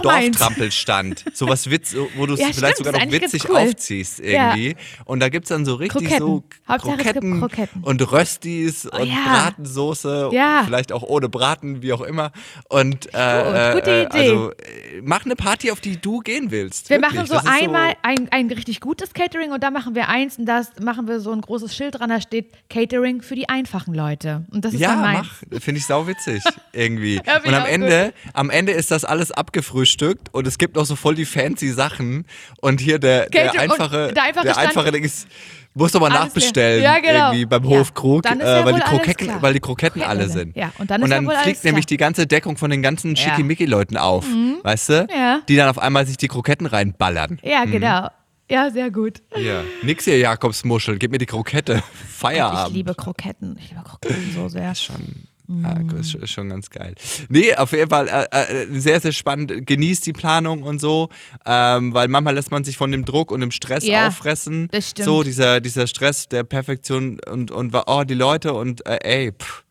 [0.02, 0.38] meins.
[0.38, 1.24] Dorftrampelstand.
[1.34, 3.56] so was Witz, wo du es Ja, vielleicht stimmt, sogar noch witzig cool.
[3.56, 4.54] aufziehst Ja.
[4.54, 4.76] irgendwie.
[5.04, 6.18] Und da gibt es dann so richtig Kroketten.
[6.26, 7.82] so Kroketten, Kroketten.
[7.84, 9.14] und Röstis und ja.
[9.26, 10.62] Bratensoße, Ja.
[10.64, 12.32] vielleicht auch ohne Braten, wie auch immer.
[12.68, 14.18] Und äh, Gut, gute äh, Idee.
[14.30, 14.54] also äh,
[15.02, 16.88] mach eine Party, auf die du gehen willst.
[16.90, 17.14] Wir Wirklich.
[17.18, 20.46] machen so Das einmal ein, ein richtig gutes Catering und da machen wir eins und
[20.46, 24.29] da machen wir so ein großes Schild dran, da steht Catering für die einfachen Leute.
[24.50, 25.60] Und das ist Ja, dann mach.
[25.60, 27.20] Finde ich sauwitzig irgendwie.
[27.26, 30.84] Ja, und am auch Ende, am Ende ist das alles abgefrühstückt und es gibt noch
[30.86, 32.24] so voll die fancy Sachen.
[32.60, 35.26] Und hier der, der und einfache, der einfache Stand- einfache Ding ist,
[35.74, 36.82] muss doch mal Alles nachbestellen.
[36.82, 37.28] Ja, genau.
[37.28, 37.78] irgendwie beim Ja.
[37.78, 40.56] Hofkrug, Dann äh, weil, die Kroketten, weil die Kroketten alle sind.
[40.56, 41.94] Ja, und dann wohl alles fliegt nämlich klar.
[41.94, 43.14] die ganze Deckung von den ganzen.
[43.16, 44.24] Schickimicki-Leuten auf,
[44.62, 45.06] weißt du?
[45.14, 45.40] Ja.
[45.48, 47.38] Die dann auf einmal sich die Kroketten reinballern.
[47.42, 48.08] Ja, genau.
[48.50, 49.22] Ja, sehr gut.
[49.36, 49.62] Ja.
[49.82, 51.82] Nix hier, Jakobsmuschel, gib mir die Krokette.
[52.08, 52.68] Feierabend.
[52.70, 53.56] Ich liebe Kroketten.
[53.58, 54.74] Ich liebe Kroketten so sehr.
[54.74, 55.28] schon.
[55.62, 56.94] Ja, ist, ist schon ganz geil.
[57.28, 59.66] Nee, auf jeden Fall äh, äh, sehr, sehr spannend.
[59.66, 61.08] Genießt die Planung und so,
[61.44, 64.68] ähm, weil manchmal lässt man sich von dem Druck und dem Stress Ja, auffressen.
[64.70, 65.06] das stimmt.
[65.06, 69.64] So, dieser, dieser Stress der Perfektion und, und oh, die Leute und äh, ey, pff,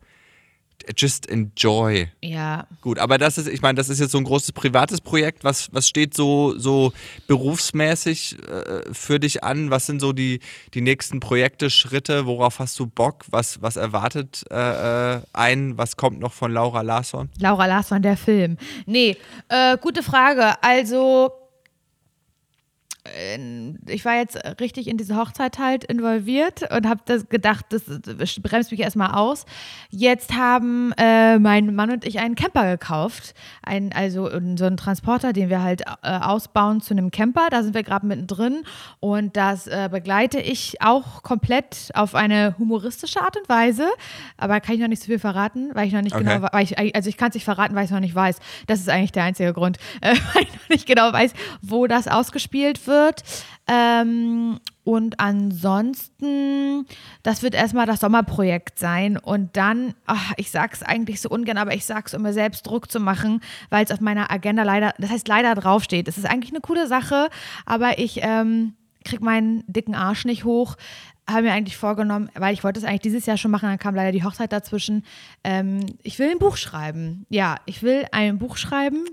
[0.96, 2.08] just enjoy.
[2.22, 2.66] Ja.
[2.80, 5.44] Gut, aber das ist, ich meine, das ist jetzt so ein großes privates Projekt.
[5.44, 6.92] Was, was steht so, so
[7.26, 9.70] berufsmäßig äh, für dich an?
[9.70, 10.40] Was sind so die,
[10.74, 12.26] die nächsten Projekte, Schritte?
[12.26, 13.24] Worauf hast du Bock?
[13.30, 15.76] Was, was erwartet äh, äh, ein?
[15.78, 17.28] Was kommt noch von Laura Larsson?
[17.38, 18.56] Laura Larsson, der Film.
[18.86, 19.16] Nee,
[19.48, 20.62] äh, gute Frage.
[20.62, 21.30] Also,
[23.86, 27.84] ich war jetzt richtig in diese Hochzeit halt involviert und habe das gedacht, das,
[28.42, 29.46] bremst mich erstmal aus.
[29.88, 33.34] Jetzt haben äh, mein Mann und ich einen Camper gekauft.
[33.62, 37.48] Ein, also so einen Transporter, den wir halt äh, ausbauen zu einem Camper.
[37.50, 38.64] Da sind wir gerade mittendrin
[39.00, 43.88] und das äh, begleite ich auch komplett auf eine humoristische Art und Weise.
[44.36, 46.24] Aber kann ich noch nicht so viel verraten, weil ich noch nicht Okay.
[46.24, 48.40] genau weil ich, also ich kann es nicht verraten, weil ich es noch nicht weiß.
[48.66, 51.32] Das ist eigentlich der einzige Grund, äh, weil ich noch nicht genau weiß,
[51.62, 52.89] wo das ausgespielt wird.
[53.66, 56.86] Ähm, und ansonsten,
[57.22, 59.16] das wird erstmal das Sommerprojekt sein.
[59.16, 62.90] Und dann, ach, ich sag's eigentlich so ungern, aber ich sag's, um mir selbst Druck
[62.90, 66.08] zu machen, weil es auf meiner Agenda leider, das heißt leider draufsteht.
[66.08, 67.28] Es ist eigentlich eine coole Sache,
[67.66, 68.74] aber ich ähm,
[69.04, 70.76] krieg meinen dicken Arsch nicht hoch.
[71.28, 73.94] Habe mir eigentlich vorgenommen, weil ich wollte es eigentlich dieses Jahr schon machen, dann kam
[73.94, 75.04] leider die Hochzeit dazwischen.
[75.44, 77.26] Ähm, ich will ein Buch schreiben.
[77.28, 79.04] Ja, ich will ein Buch schreiben.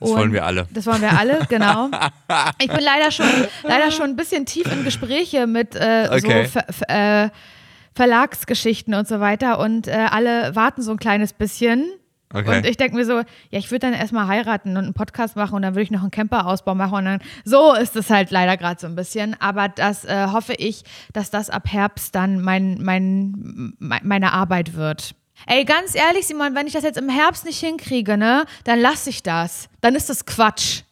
[0.00, 0.66] Das wollen wir alle.
[0.72, 1.90] Das wollen wir alle, genau.
[2.58, 3.26] Ich bin leider schon,
[3.62, 6.46] leider schon ein bisschen tief in Gespräche mit äh, Okay.
[6.46, 7.30] so Ver, äh,
[7.94, 11.86] Verlagsgeschichten und so weiter und äh, alle warten so ein kleines bisschen.
[12.32, 12.58] Okay.
[12.58, 15.54] Und ich denke mir so, ja, ich würde dann erstmal heiraten und einen Podcast machen
[15.56, 18.56] und dann würde ich noch einen Camperausbau machen und dann, so ist es halt leider
[18.56, 19.36] gerade so ein bisschen.
[19.40, 24.74] Aber das äh, hoffe ich, dass das ab Herbst dann mein, mein, mein, meine Arbeit
[24.74, 25.16] wird.
[25.46, 29.10] Ey, ganz ehrlich, Simon, wenn ich das jetzt im Herbst nicht hinkriege, ne, dann lasse
[29.10, 29.68] ich das.
[29.80, 30.82] Dann ist das Quatsch.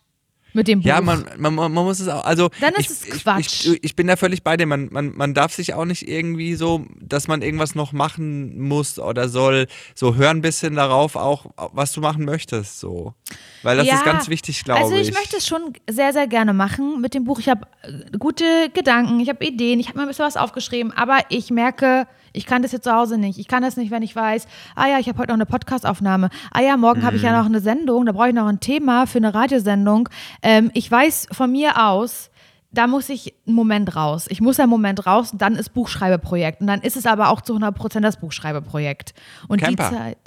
[0.54, 0.88] mit dem Buch.
[0.88, 3.64] Ja, man, man, man muss es auch, also Dann ist ich, es Quatsch.
[3.66, 4.66] Ich, ich, ich bin da völlig bei dir.
[4.66, 8.98] Man, man, man darf sich auch nicht irgendwie so, dass man irgendwas noch machen muss
[8.98, 9.66] oder soll.
[9.94, 12.80] So hör ein bisschen darauf auch, was du machen möchtest.
[12.80, 13.14] So.
[13.62, 15.14] Weil das Ja, ist ganz wichtig, glaube Also ich ich.
[15.14, 17.38] möchte es schon sehr, sehr gerne machen mit dem Buch.
[17.38, 20.92] Ich habe äh, gute Gedanken, ich habe Ideen, ich habe mir ein bisschen was aufgeschrieben,
[20.92, 22.08] aber ich merke,
[22.38, 23.38] ich kann das jetzt zu Hause nicht.
[23.38, 26.30] Ich kann das nicht, wenn ich weiß, ah ja, ich habe heute noch eine Podcastaufnahme.
[26.52, 27.28] Ah ja, morgen habe ich Mhm.
[27.28, 30.08] ja noch eine Sendung, da brauche ich noch ein Thema für eine Radiosendung.
[30.42, 32.30] Ähm, ich weiß von mir aus,
[32.70, 34.26] da muss ich einen Moment raus.
[34.28, 36.60] Ich muss einen Moment raus und dann ist Buchschreibeprojekt.
[36.60, 39.14] Und dann ist es aber auch zu 100% das Buchschreibeprojekt.
[39.48, 39.88] Und Camper.
[39.90, 40.18] die Zeit.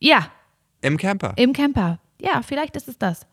[0.00, 0.26] Ja,
[0.80, 1.32] Im Camper.
[1.36, 1.98] im Camper.
[2.20, 3.26] Ja, vielleicht ist es das.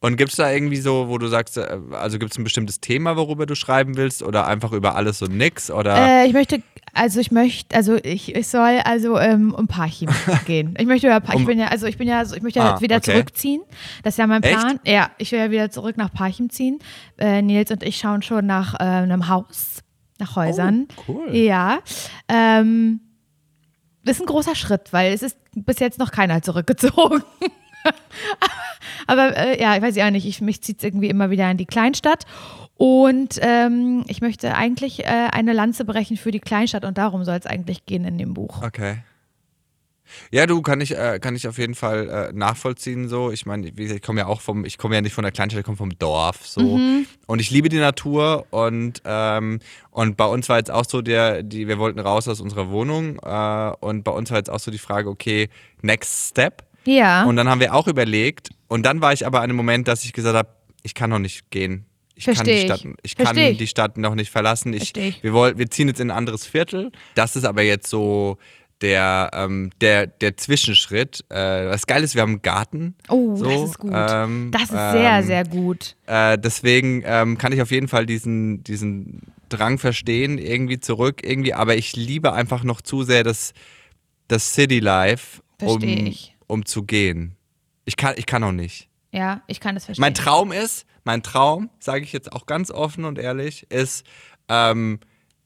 [0.00, 2.80] Und gibt es da irgendwie so, wo du sagst, äh, also gibt es ein bestimmtes
[2.80, 5.70] Thema, worüber du schreiben willst oder einfach über alles und nix?
[5.70, 6.62] Oder Äh, ich möchte,
[6.94, 10.08] also ich möchte, also ich, ich soll also ähm, um Parchim
[10.46, 10.74] gehen.
[10.78, 12.74] Ich möchte über Parchim, ich bin ja, also ich bin ja, so- ich möchte ja
[12.76, 13.10] Ah, wieder okay.
[13.12, 13.62] zurückziehen.
[14.04, 14.58] Das ist ja mein Echt?
[14.58, 14.80] Plan.
[14.86, 16.78] Ja, ich will ja wieder zurück nach Parchim ziehen.
[17.18, 19.82] Äh, Nils und ich schauen schon nach äh, einem Haus,
[20.20, 20.86] nach Häusern.
[21.08, 21.36] Oh, cool.
[21.36, 21.78] Ja.
[22.28, 23.00] Ähm,
[24.04, 27.22] ist ein großer Schritt, weil es ist bis jetzt noch keiner zurückgezogen.
[29.06, 31.56] Aber äh, ja, ich weiß ja nicht, ich, mich zieht es irgendwie immer wieder in
[31.56, 32.24] die Kleinstadt.
[32.76, 37.36] Und ähm, ich möchte eigentlich äh, eine Lanze brechen für die Kleinstadt und darum soll
[37.36, 38.62] es eigentlich gehen in dem Buch.
[38.62, 38.98] Okay.
[40.30, 43.30] Ja, du kann ich äh, kann ich auf jeden Fall äh, nachvollziehen so.
[43.30, 45.64] Ich meine, ich komme ja auch vom, ich komme ja nicht von der Kleinstadt, ich
[45.64, 46.80] komme vom Dorf so.
[47.26, 49.60] Und ich liebe die Natur und ähm,
[49.90, 53.18] und bei uns war jetzt auch so der, die, wir wollten raus aus unserer Wohnung
[53.18, 55.48] äh, und bei uns war jetzt auch so die Frage, okay,
[55.82, 56.67] next step.
[56.88, 57.24] Ja.
[57.24, 60.04] Und dann haben wir auch überlegt und dann war ich aber an einem Moment, dass
[60.04, 60.48] ich gesagt habe,
[60.82, 61.84] ich kann noch nicht gehen.
[62.14, 62.64] Ich kann, die Versteh ich.
[62.64, 63.58] Stadt, ich kann Versteh ich.
[63.58, 64.72] die Stadt noch nicht verlassen.
[64.72, 65.22] Ich, Versteh ich.
[65.22, 66.90] wir, wollen, wir ziehen jetzt in ein anderes Viertel.
[67.14, 68.38] Das ist aber jetzt so
[68.80, 71.24] der, ähm, der, der Zwischenschritt.
[71.28, 72.94] Äh, was geil ist, wir haben einen Garten.
[73.08, 73.92] oh, so, das ist gut.
[73.94, 75.96] ähm, das ist sehr, ähm, sehr gut.
[76.06, 79.20] Äh, deswegen ähm, kann ich auf jeden Fall diesen, diesen
[79.50, 83.52] Drang verstehen, irgendwie zurück, irgendwie, aber ich liebe einfach noch zu sehr das,
[84.28, 86.37] das City Life, um, Versteh ich.
[86.48, 87.36] Um zu gehen.
[87.84, 88.88] Ich kann, ich kann auch nicht.
[89.12, 90.02] Ja, ich kann das verstehen.
[90.02, 94.04] Mein Traum ist, mein Traum, sage ich jetzt auch ganz offen und ehrlich, ist
[94.48, 94.98] ähm,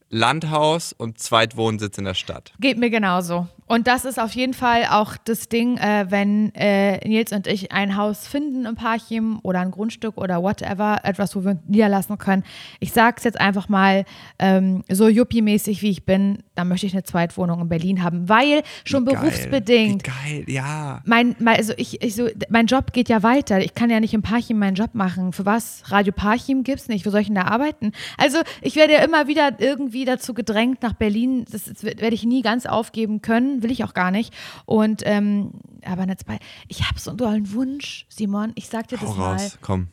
[0.08, 2.52] Landhaus und Zweitwohnsitz in der Stadt.
[2.58, 3.48] Geht mir genauso.
[3.66, 7.72] Und das ist auf jeden Fall auch das Ding, äh, wenn äh, Nils und ich
[7.72, 12.18] ein Haus finden im Parchim oder ein Grundstück oder whatever, etwas, wo wir uns niederlassen
[12.18, 12.44] können.
[12.80, 14.04] Ich sag's jetzt einfach mal,
[14.38, 18.62] ähm, so Yuppie-mäßig wie ich bin, dann möchte ich eine Zweitwohnung in Berlin haben, weil
[18.84, 19.16] schon Geil.
[19.16, 20.06] berufsbedingt.
[20.06, 21.00] Wie geil, ja.
[21.04, 23.60] Mein, mein, also ich, ich so, mein Job geht ja weiter.
[23.60, 25.32] Ich kann ja nicht im Parchim meinen Job machen.
[25.32, 25.84] Für was?
[25.86, 27.06] Radio Parchim gibt's nicht.
[27.06, 27.92] Wo soll ich denn da arbeiten?
[28.18, 31.44] Also ich werde ja immer wieder irgendwie dazu gedrängt nach Berlin.
[31.50, 33.51] Das, das werde ich nie ganz aufgeben können.
[33.60, 34.32] Will ich auch gar nicht.
[34.64, 35.50] Und ähm,
[35.84, 36.38] aber eine zwei.
[36.68, 38.52] Ich habe so einen Wunsch, Simon.
[38.54, 39.32] Ich sag dir das Hau mal.
[39.32, 39.88] raus, komm.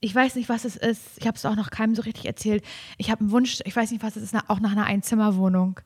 [0.00, 1.00] Ich weiß nicht, was es ist.
[1.16, 2.62] Ich habe es auch noch keinem so richtig erzählt.
[2.98, 5.80] Ich habe einen Wunsch, ich weiß nicht, was es ist, auch nach einer Einzimmerwohnung.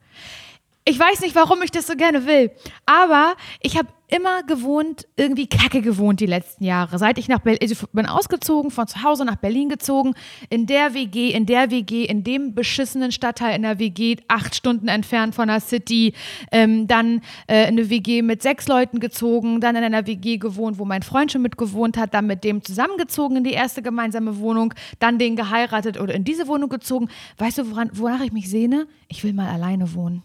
[0.89, 2.51] Ich weiß nicht, warum ich das so gerne will,
[2.86, 6.99] aber ich habe immer gewohnt, irgendwie kacke gewohnt die letzten Jahre.
[6.99, 10.14] Seit ich nach Berlin, also bin ausgezogen, von zu Hause nach Berlin gezogen,
[10.49, 14.89] in der WG, in der WG, in dem beschissenen Stadtteil in der WG, acht Stunden
[14.89, 16.14] entfernt von der City,
[16.53, 20.78] ähm, dann äh, in eine WG mit sechs Leuten gezogen, dann in einer WG gewohnt,
[20.78, 24.39] wo mein Freund schon mit gewohnt hat, dann mit dem zusammengezogen in die erste gemeinsame
[24.39, 27.11] Wohnung, dann den geheiratet oder in diese Wohnung gezogen.
[27.36, 28.86] Weißt du, woran, wonach ich mich sehne?
[29.09, 30.22] Ich will mal alleine wohnen.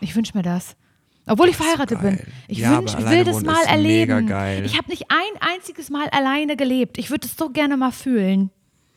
[0.00, 0.76] Ich wünsche mir das.
[1.28, 2.20] Obwohl ich verheiratet bin.
[2.46, 4.28] Ich, Ja, wünsch, ich will das mal erleben.
[4.64, 6.98] Ich habe nicht ein einziges Mal alleine gelebt.
[6.98, 8.50] Ich würde es so gerne mal fühlen.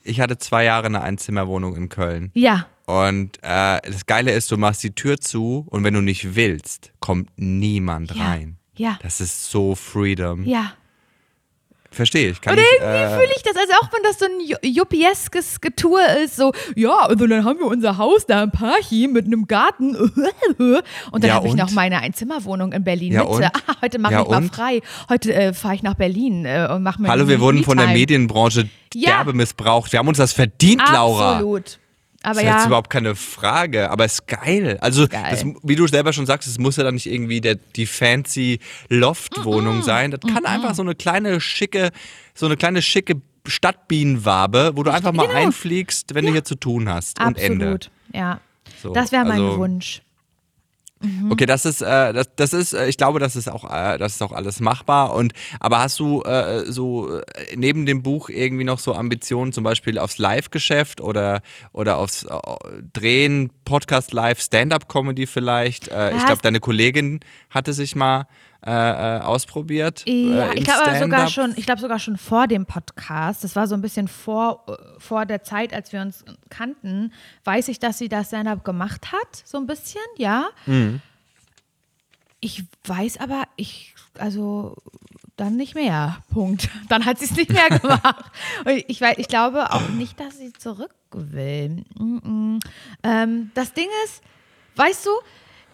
[0.03, 2.31] Ich hatte zwei Jahre eine Einzimmerwohnung in Köln.
[2.35, 2.67] Ja.
[2.85, 6.91] Und äh, das Geile ist, du machst die Tür zu und wenn du nicht willst,
[6.99, 8.25] kommt niemand Ja.
[8.27, 8.57] rein.
[8.75, 8.97] Ja.
[9.01, 10.43] Das ist so Freedom.
[10.45, 10.73] Ja.
[11.91, 12.39] Verstehe ich.
[12.41, 14.65] Kann Und ich, irgendwie äh, fühle ich das, also auch wenn das so ein Ju-
[14.65, 19.25] Juppieskes Getue ist, so, ja, also dann haben wir unser Haus da im Parchim mit
[19.25, 19.95] einem Garten.
[20.57, 20.83] Und
[21.23, 23.49] dann Ja, habe ich noch meine Einzimmerwohnung in Berlin Ja, Mitte.
[23.67, 24.55] Ah, heute mache Ja, ich mal und?
[24.55, 24.81] frei.
[25.09, 27.87] Heute äh, fahre ich nach Berlin äh, und mache mir Hallo, wir wurden von der.
[27.87, 29.91] Medienbranche derbe missbraucht.
[29.91, 31.33] Wir haben uns das verdient, Laura.
[31.37, 31.79] Absolut.
[32.21, 34.77] Aber Das ist jetzt ja, überhaupt keine Frage, aber es ist geil.
[34.81, 35.27] Also, Geil.
[35.31, 38.59] Das, wie du selber schon sagst, es muss ja dann nicht irgendwie der, die fancy
[38.89, 40.11] Loftwohnung sein.
[40.11, 41.91] Das kann einfach so eine kleine schicke,
[42.33, 45.39] so eine kleine schicke Stadtbienenwabe, wo du einfach mal Genau.
[45.39, 47.19] einfliegst, wenn du hier zu tun hast.
[47.21, 47.65] Und Ende.
[47.65, 47.91] absolut.
[48.13, 48.39] Ja.
[48.81, 50.01] So, Das wäre mein also- Wunsch.
[51.29, 54.15] Okay, das ist, äh, das, das ist, äh, ich glaube, das ist auch, äh, das
[54.15, 55.13] ist auch alles machbar.
[55.13, 57.23] Und aber hast du äh, so äh,
[57.55, 61.41] neben dem Buch irgendwie noch so Ambitionen, zum Beispiel aufs Live-Geschäft oder
[61.71, 62.37] oder aufs äh,
[62.91, 65.89] Drehen, Podcast Live, Stand-up-Comedy vielleicht?
[65.89, 67.19] Äh, ich glaube, deine Kollegin
[67.51, 68.25] hatte sich mal
[68.65, 70.03] äh, äh, ausprobiert.
[70.07, 73.43] Ja, äh, ich glaube sogar schon, ich glaube sogar schon vor dem Podcast.
[73.43, 77.13] Das war so ein bisschen vor, äh, vor der Zeit, als wir uns kannten,
[77.43, 80.49] weiß ich, dass sie das Stand-up gemacht hat, so ein bisschen, ja.
[80.65, 81.01] Mhm.
[82.39, 84.77] Ich weiß aber, ich, also
[85.39, 86.17] dann nicht mehr.
[86.31, 86.69] Punkt.
[86.89, 88.31] Dann hat sie es nicht mehr gemacht.
[88.65, 91.83] Und ich, ich glaube auch nicht, dass sie zurück will.
[91.97, 92.59] Mm -mm.
[93.03, 94.21] Ähm, das Ding ist,
[94.75, 95.11] weißt du,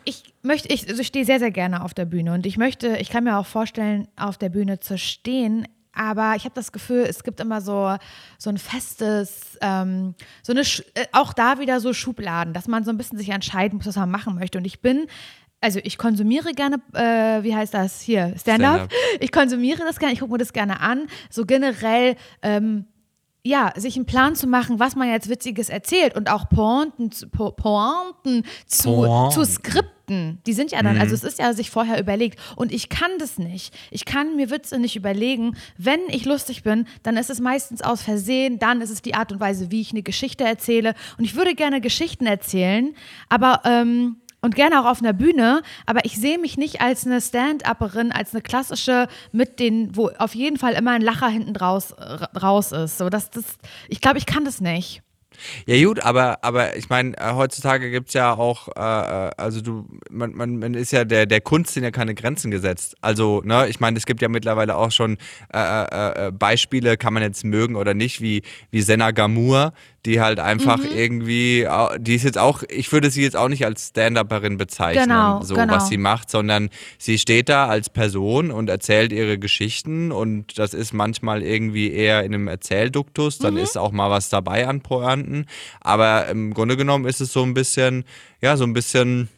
[0.06, 2.98] ich möchte, ich, also ich stehe sehr, sehr gerne auf der Bühne und ich möchte,
[2.98, 5.68] ich kann mir auch vorstellen, auf der Bühne zu stehen.
[5.94, 7.96] Aber ich habe das Gefühl, es gibt immer so,
[8.38, 10.14] so ein festes, ähm,
[10.44, 13.78] so eine, äh, auch da wieder so Schubladen, dass man so ein bisschen sich entscheiden
[13.78, 14.58] muss, was man machen möchte.
[14.58, 15.08] Und ich bin
[15.66, 18.92] also ich konsumiere gerne, äh, wie heißt das hier, Stand-up.
[18.92, 21.08] Stand ich konsumiere das gerne, ich gucke mir das gerne an.
[21.32, 22.86] So generell, ähm,
[23.44, 27.52] ja, sich einen Plan zu machen, was man jetzt Witziges erzählt und auch Pointen, po
[27.52, 29.32] Pointen zu, Pointen.
[29.32, 30.40] zu skripten.
[30.46, 31.02] Die sind ja dann, mhm.
[31.02, 32.40] also es ist ja sich vorher überlegt.
[32.56, 33.74] Und ich kann das nicht.
[33.90, 35.58] Ich kann mir Witze nicht überlegen.
[35.80, 39.32] Wenn ich lustig bin, dann ist es meistens aus Versehen, dann ist es die Art
[39.32, 40.94] und Weise, wie ich eine Geschichte erzähle.
[41.18, 42.96] Und ich würde gerne Geschichten erzählen,
[43.30, 47.20] aber ähm, und gerne auch auf einer Bühne, aber ich sehe mich nicht als eine
[47.20, 51.96] Stand-Upperin, als eine klassische mit den, wo auf jeden Fall immer ein Lacher hinten draus,
[52.40, 53.00] raus ist.
[53.00, 53.44] So, das, das,
[53.90, 55.02] ich glaube, ich kann das nicht.
[55.66, 59.62] Ja gut, aber, aber ich meine, äh, heutzutage gibt es ja auch, äh, äh, also
[59.62, 62.96] du, man, man, man ist ja der, der Kunst sind ja keine Grenzen gesetzt.
[63.02, 65.18] Also, ne, ich meine, es gibt ja mittlerweile auch schon
[65.54, 69.74] äh, äh, Beispiele, kann man jetzt mögen oder nicht, wie, wie Senna Gamur,
[70.06, 70.96] die halt einfach mhm.
[70.96, 75.42] irgendwie, die ist jetzt auch, ich würde sie jetzt auch nicht als Stand-Upperin bezeichnen, genau,
[75.42, 75.74] so genau.
[75.74, 80.74] was sie macht, sondern sie steht da als Person und erzählt ihre Geschichten und das
[80.74, 83.62] ist manchmal irgendwie eher in einem Erzählduktus, dann mhm.
[83.62, 85.48] ist auch mal was dabei an Pointen,
[85.82, 88.06] aber im Grunde genommen ist es so ein bisschen,
[88.42, 89.30] ja, so ein bisschen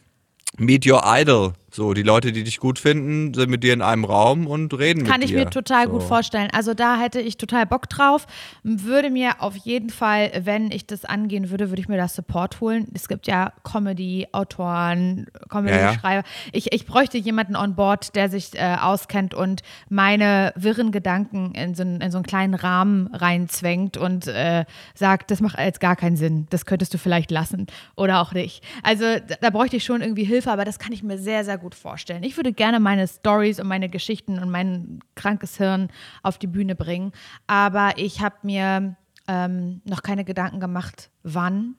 [0.56, 4.04] Meet Your Idol so, die Leute, die dich gut finden, sind mit dir in einem
[4.04, 5.34] Raum und reden Kann mit dir.
[5.34, 5.90] Kann ich mir total so.
[5.92, 6.48] gut vorstellen.
[6.52, 8.26] Also da hätte ich total Bock drauf.
[8.62, 12.62] Würde mir auf jeden Fall, wenn ich das angehen würde, würde ich mir das Support
[12.62, 12.88] holen.
[12.94, 16.08] Es gibt ja Comedy-Autoren, Comedy-Schreiber.
[16.08, 16.22] Ja, ja.
[16.52, 19.60] ich, ich bräuchte jemanden on board, der sich äh, auskennt und
[19.90, 24.64] meine wirren Gedanken in so, in so einen kleinen Rahmen reinzwängt und äh,
[24.94, 26.46] sagt, das macht jetzt gar keinen Sinn.
[26.48, 28.64] Das könntest du vielleicht lassen oder auch nicht.
[28.82, 31.57] Also da, da bräuchte ich schon irgendwie Hilfe, aber das kann ich mir sehr, sehr
[31.58, 32.22] gut vorstellen.
[32.22, 35.88] Ich würde gerne meine Stories und meine Geschichten und mein krankes Hirn
[36.22, 37.12] auf die Bühne bringen,
[37.46, 38.96] aber ich habe mir
[39.28, 41.74] ähm, noch keine Gedanken gemacht, wann.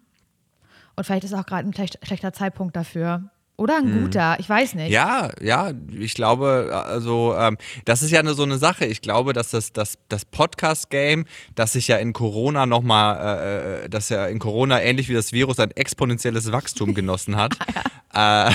[0.96, 3.32] Und vielleicht ist auch gerade ein schlechter Zeitpunkt dafür.
[3.60, 4.04] Oder ein mhm.
[4.04, 4.90] guter, ich weiß nicht.
[4.90, 8.86] Ja, ja, ich glaube, also ähm, das ist ja eine, so eine Sache.
[8.86, 13.90] Ich glaube, dass das, das, das Podcast-Game, das sich ja in Corona nochmal, äh, äh,
[13.90, 17.58] das ja in Corona ähnlich wie das Virus ein exponentielles Wachstum genossen hat,
[18.14, 18.50] äh,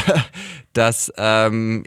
[0.72, 1.84] das, ähm,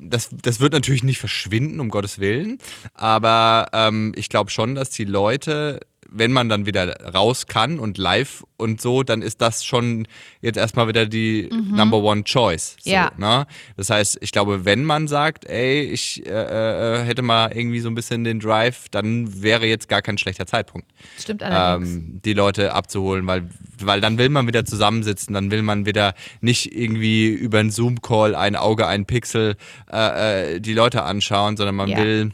[0.00, 2.58] das, das wird natürlich nicht verschwinden, um Gottes Willen.
[2.94, 5.78] Aber ähm, ich glaube schon, dass die Leute
[6.12, 10.06] wenn man dann wieder raus kann und live und so, dann ist das schon
[10.40, 11.76] jetzt erstmal wieder die mhm.
[11.76, 12.76] Number One Choice.
[12.80, 13.12] So, ja.
[13.16, 13.46] Ne?
[13.76, 17.88] Das heißt, ich glaube, wenn man sagt, ey, ich äh, äh, hätte mal irgendwie so
[17.88, 20.88] ein bisschen den Drive, dann wäre jetzt gar kein schlechter Zeitpunkt.
[21.18, 21.94] Stimmt allerdings.
[21.94, 23.48] Ähm, die Leute abzuholen, weil,
[23.80, 28.34] weil dann will man wieder zusammensitzen, dann will man wieder nicht irgendwie über einen Zoom-Call
[28.34, 29.56] ein Auge, ein Pixel
[29.90, 31.98] äh, äh die Leute anschauen, sondern man ja.
[31.98, 32.32] will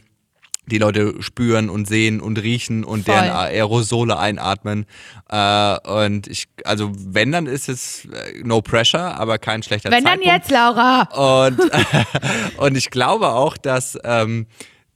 [0.67, 3.15] die Leute spüren und sehen und riechen und Voll.
[3.15, 4.85] deren Aerosole einatmen.
[5.29, 10.03] Äh, und ich, also wenn, dann ist es äh, no pressure, aber kein schlechter wenn
[10.03, 10.25] Zeitpunkt.
[10.25, 11.47] Wenn dann jetzt, Laura.
[11.47, 11.59] Und,
[12.57, 14.47] und ich glaube auch, dass, ähm,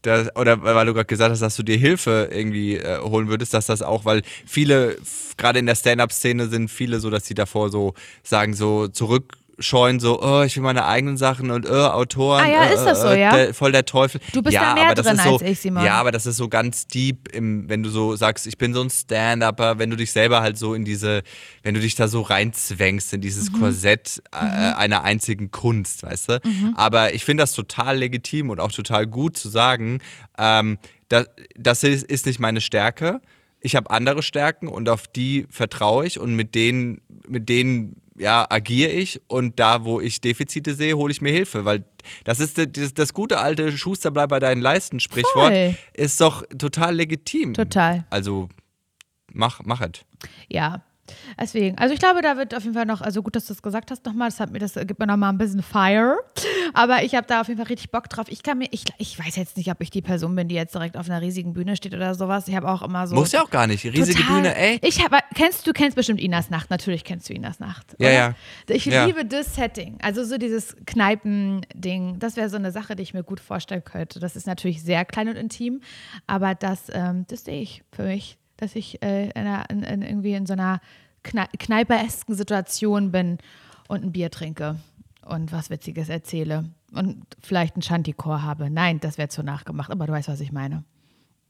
[0.02, 3.54] das, oder weil du gerade gesagt hast, dass du dir Hilfe irgendwie äh, holen würdest,
[3.54, 4.98] dass das auch, weil viele,
[5.38, 7.94] gerade in der Stand-up-Szene sind viele so, dass sie davor so
[8.24, 12.44] sagen, so zurück scheuen, so, oh, ich will meine eigenen Sachen und oh, Autoren.
[12.44, 13.36] Ah ja, äh, ist das so, äh, ja?
[13.36, 14.22] Der, voll der Teufel.
[14.34, 15.86] Du bist ja, da mehr aber das drin so, als ich, Simon.
[15.86, 18.82] Ja, aber das ist so ganz deep, im, wenn du so sagst, ich bin so
[18.82, 21.24] ein Stand-Upper, wenn du dich selber halt so in diese,
[21.64, 23.60] wenn du dich da so reinzwängst in dieses mhm.
[23.60, 24.76] Korsett äh, mhm.
[24.78, 26.40] einer einzigen Kunst, weißt du?
[26.44, 26.74] Mhm.
[26.76, 30.00] Aber ich finde das total legitim und auch total gut zu sagen,
[30.38, 30.78] ähm,
[31.10, 33.22] das, das ist, ist nicht meine Stärke
[33.62, 38.46] ich habe andere Stärken und auf die vertraue ich und mit denen, mit denen ja,
[38.50, 41.84] agiere ich und da, wo ich Defizite sehe, hole ich mir Hilfe, weil
[42.24, 45.76] das ist das, das gute alte Schuster bleib bei deinen Leisten Sprichwort Voll.
[45.94, 47.56] ist doch total legitim.
[47.56, 48.06] Total.
[48.12, 48.48] Also
[49.34, 50.06] mach mach es.
[50.48, 50.84] Ja.
[51.40, 53.62] Deswegen, also ich glaube, da wird auf jeden Fall noch, also gut, dass du das
[53.62, 56.18] gesagt hast nochmal, das, hat mir, das gibt mir nochmal ein bisschen Fire.
[56.74, 58.26] Aber ich habe da auf jeden Fall richtig Bock drauf.
[58.30, 60.74] Ich kann mir, ich, ich weiß jetzt nicht, ob ich die Person bin, die jetzt
[60.76, 62.48] direkt auf einer riesigen Bühne steht oder sowas.
[62.48, 63.16] Ich habe auch immer so.
[63.16, 63.84] Muss ja auch gar nicht.
[63.84, 64.80] Riesige total, Bühne, ey.
[64.84, 66.70] Ich habe, kennst du kennst bestimmt Inas Nacht.
[66.70, 67.96] Natürlich kennst du Inas Nacht.
[68.00, 68.14] Ja, oder?
[68.14, 68.36] ja.
[68.68, 69.06] Ich Ja.
[69.06, 69.98] liebe das Setting.
[70.02, 72.20] Also so dieses Kneipen-Ding.
[72.20, 74.20] Das wäre so eine Sache, die ich mir gut vorstellen könnte.
[74.20, 75.82] Das ist natürlich sehr klein und intim,
[76.28, 80.02] aber das, ähm, das sehe ich für mich, dass ich äh, in einer, in, in,
[80.02, 80.80] irgendwie in so einer
[81.24, 83.38] Kne kneiperesken Situation bin
[83.88, 84.78] und ein Bier trinke
[85.26, 88.70] und was Witziges erzähle und vielleicht einen Shantychor habe.
[88.70, 90.84] Nein, das wäre zu nachgemacht, aber du weißt, was ich meine.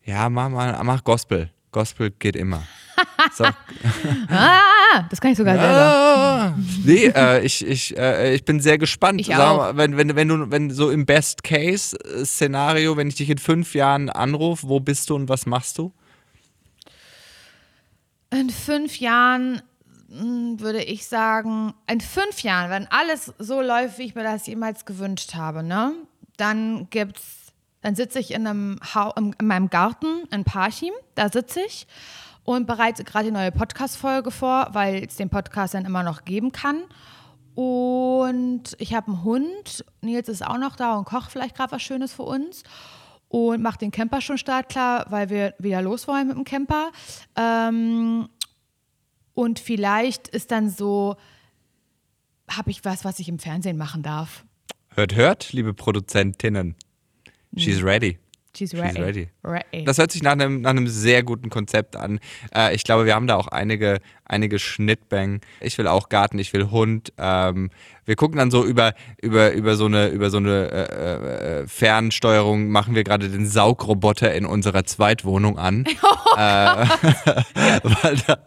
[0.04, 1.52] Ja, mach, mach, mach Gospel.
[1.72, 2.64] Gospel geht immer.
[3.34, 3.46] So.
[4.30, 5.70] Ah, das kann ich sogar selber.
[5.70, 9.22] Ah, nee, äh, ich, ich, äh, ich bin sehr gespannt.
[9.22, 9.58] Ich auch.
[9.58, 14.10] mal, wenn, wenn, wenn du, wenn so im Best-Case-Szenario, wenn ich dich in fünf Jahren
[14.10, 15.94] anrufe, wo bist du und was machst du?
[18.32, 19.62] In fünf Jahren
[20.10, 24.48] mh, würde ich sagen, in fünf Jahren, wenn alles so läuft, wie ich mir das
[24.48, 25.94] jemals gewünscht habe, ne,
[26.38, 28.80] dann gibt's, dann sitze ich in einem
[29.18, 31.88] in, in meinem Garten in Parchim, da sitze ich
[32.44, 36.52] und bereite gerade die neue Podcast-Folge vor, weil es den Podcast dann immer noch geben
[36.52, 36.84] kann.
[37.56, 39.86] Und ich habe einen Hund.
[40.02, 42.64] Nils ist auch noch da und kocht vielleicht gerade was Schönes für uns.
[43.32, 46.92] Und macht den Camper schon startklar, weil wir wieder los wollen mit dem Camper.
[47.38, 48.28] Ähm,
[49.34, 51.16] und vielleicht ist dann so,
[52.50, 54.44] habe ich was, was ich im Fernsehen machen darf.
[54.96, 56.76] Hört, hört, liebe Produzentinnen.
[57.56, 58.20] She's ready.
[58.54, 59.02] She's She's ready.
[59.02, 59.30] ready.
[59.46, 59.86] ready.
[59.86, 62.20] Das hört sich nach einem, nach einem sehr guten Konzept an.
[62.54, 64.00] Äh, ich glaube, wir haben da auch einige,
[64.32, 65.42] einige Schnittbängen.
[65.60, 67.14] Ich will auch Garten, ich will Hund.
[67.18, 67.70] Ähm,
[68.06, 72.70] wir gucken dann so über, über, über so eine, über so eine äh, äh, Fernsteuerung,
[72.70, 75.86] machen wir gerade den Saugroboter in unserer Zweitwohnung an.
[76.04, 76.88] Oh äh,
[77.84, 78.38] weil, da,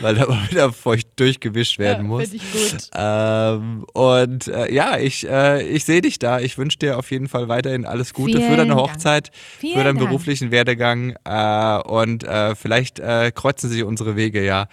[0.00, 2.32] weil da mal wieder feucht durchgewischt werden ja, muss.
[2.32, 2.90] Ich gut.
[2.94, 6.40] Ähm, und äh, ja, ich, äh, ich sehe dich da.
[6.40, 8.80] Ich wünsche dir auf jeden Fall weiterhin alles Gute für Vielen deine Dank.
[8.80, 9.98] Hochzeit, für deinen Dank.
[10.00, 11.14] beruflichen Werdegang.
[11.24, 12.26] Äh, und
[12.56, 13.00] vielleicht
[13.34, 14.66] kreuzen sich unsere Wege ja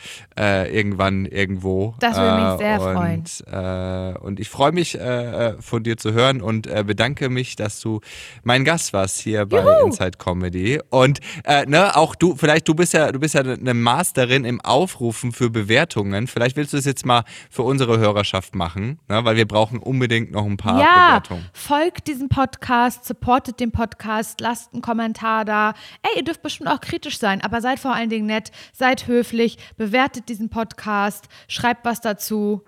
[0.47, 1.95] äh, irgendwann irgendwo.
[1.99, 3.19] Das würde mich Äh, sehr freuen.
[3.19, 7.79] und, Äh, und ich freue mich, äh, von dir zu hören und bedanke mich, dass
[7.79, 8.01] du
[8.43, 9.87] mein Gast warst hier bei Juhu.
[9.87, 10.79] Inside Comedy.
[10.89, 11.19] Und
[11.67, 15.49] ne, auch du, vielleicht du bist ja, du bist ja eine Masterin im Aufrufen für
[15.49, 16.27] Bewertungen.
[16.27, 20.31] Vielleicht willst du es jetzt mal für unsere Hörerschaft machen, ne, weil wir brauchen unbedingt
[20.31, 21.45] noch ein paar Ja, Bewertungen.
[21.53, 25.73] folgt diesem Podcast, supportet den Podcast, lasst einen Kommentar da.
[26.03, 29.57] Ey, ihr dürft bestimmt auch kritisch sein, aber seid vor allen Dingen nett, seid höflich,
[29.77, 32.61] bewertet diesen Podcast, schreibt was dazu.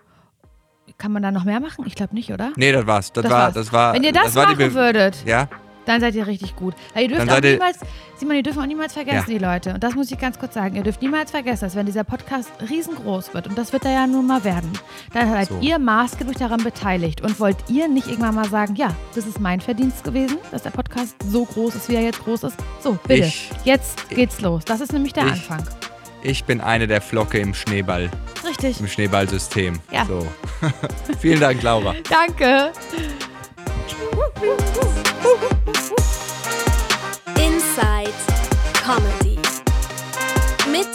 [0.97, 1.85] Kann man da noch mehr machen?
[1.87, 2.51] Ich glaube nicht, oder?
[2.55, 3.13] Nee, das war's.
[3.13, 3.53] Das, Das war, war's.
[3.53, 3.93] das war.
[3.93, 5.47] Wenn ihr das, die machen Be- würdet, Ja,
[5.85, 6.73] dann seid ihr richtig gut.
[6.93, 7.79] Weil ihr dürft Dann auch niemals,
[8.17, 9.37] Simon, ihr dürft auch niemals vergessen, Ja.
[9.37, 9.73] die Leute.
[9.75, 10.75] Und das muss ich ganz kurz sagen.
[10.75, 14.07] Ihr dürft niemals vergessen, dass wenn dieser Podcast riesengroß wird, und das wird er ja
[14.07, 14.71] nun mal werden,
[15.13, 15.59] dann seid So.
[15.61, 17.21] ihr maßgeblich daran beteiligt.
[17.21, 20.71] Und wollt ihr nicht irgendwann mal sagen, ja, das ist mein Verdienst gewesen, dass der
[20.71, 22.57] Podcast so groß ist, wie er jetzt groß ist?
[22.81, 23.27] So, bitte.
[23.27, 24.65] Ich- jetzt geht's los.
[24.65, 25.63] Das ist nämlich der ich- Anfang.
[26.21, 28.09] Ich bin eine der Flocke im Schneeball,
[28.45, 28.79] Richtig.
[28.79, 29.79] im Schneeballsystem.
[29.91, 30.05] Ja.
[30.05, 30.27] So.
[31.19, 31.95] Vielen Dank, Laura.
[32.09, 32.71] Danke.
[37.37, 38.13] Inside
[38.83, 39.37] Comedy.
[40.71, 40.87] Mit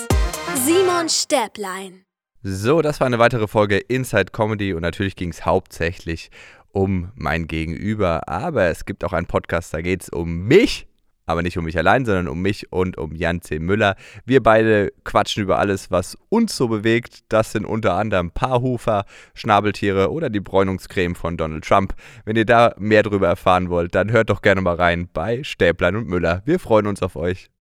[0.64, 2.04] Simon Stäblein.
[2.42, 6.30] So, das war eine weitere Folge Inside Comedy und natürlich ging es hauptsächlich
[6.72, 10.86] um mein Gegenüber, aber es gibt auch einen Podcast, da geht es um mich,
[11.26, 13.58] aber nicht um mich allein, sondern um mich und um Jan C.
[13.58, 13.96] Müller.
[14.24, 17.24] Wir beide quatschen über alles, was uns so bewegt.
[17.28, 19.04] Das sind unter anderem Paarhufer,
[19.34, 21.94] Schnabeltiere oder die Bräunungscreme von Donald Trump.
[22.24, 25.96] Wenn ihr da mehr drüber erfahren wollt, dann hört doch gerne mal rein bei Stäblein
[25.96, 26.42] und Müller.
[26.44, 27.53] Wir freuen uns auf euch.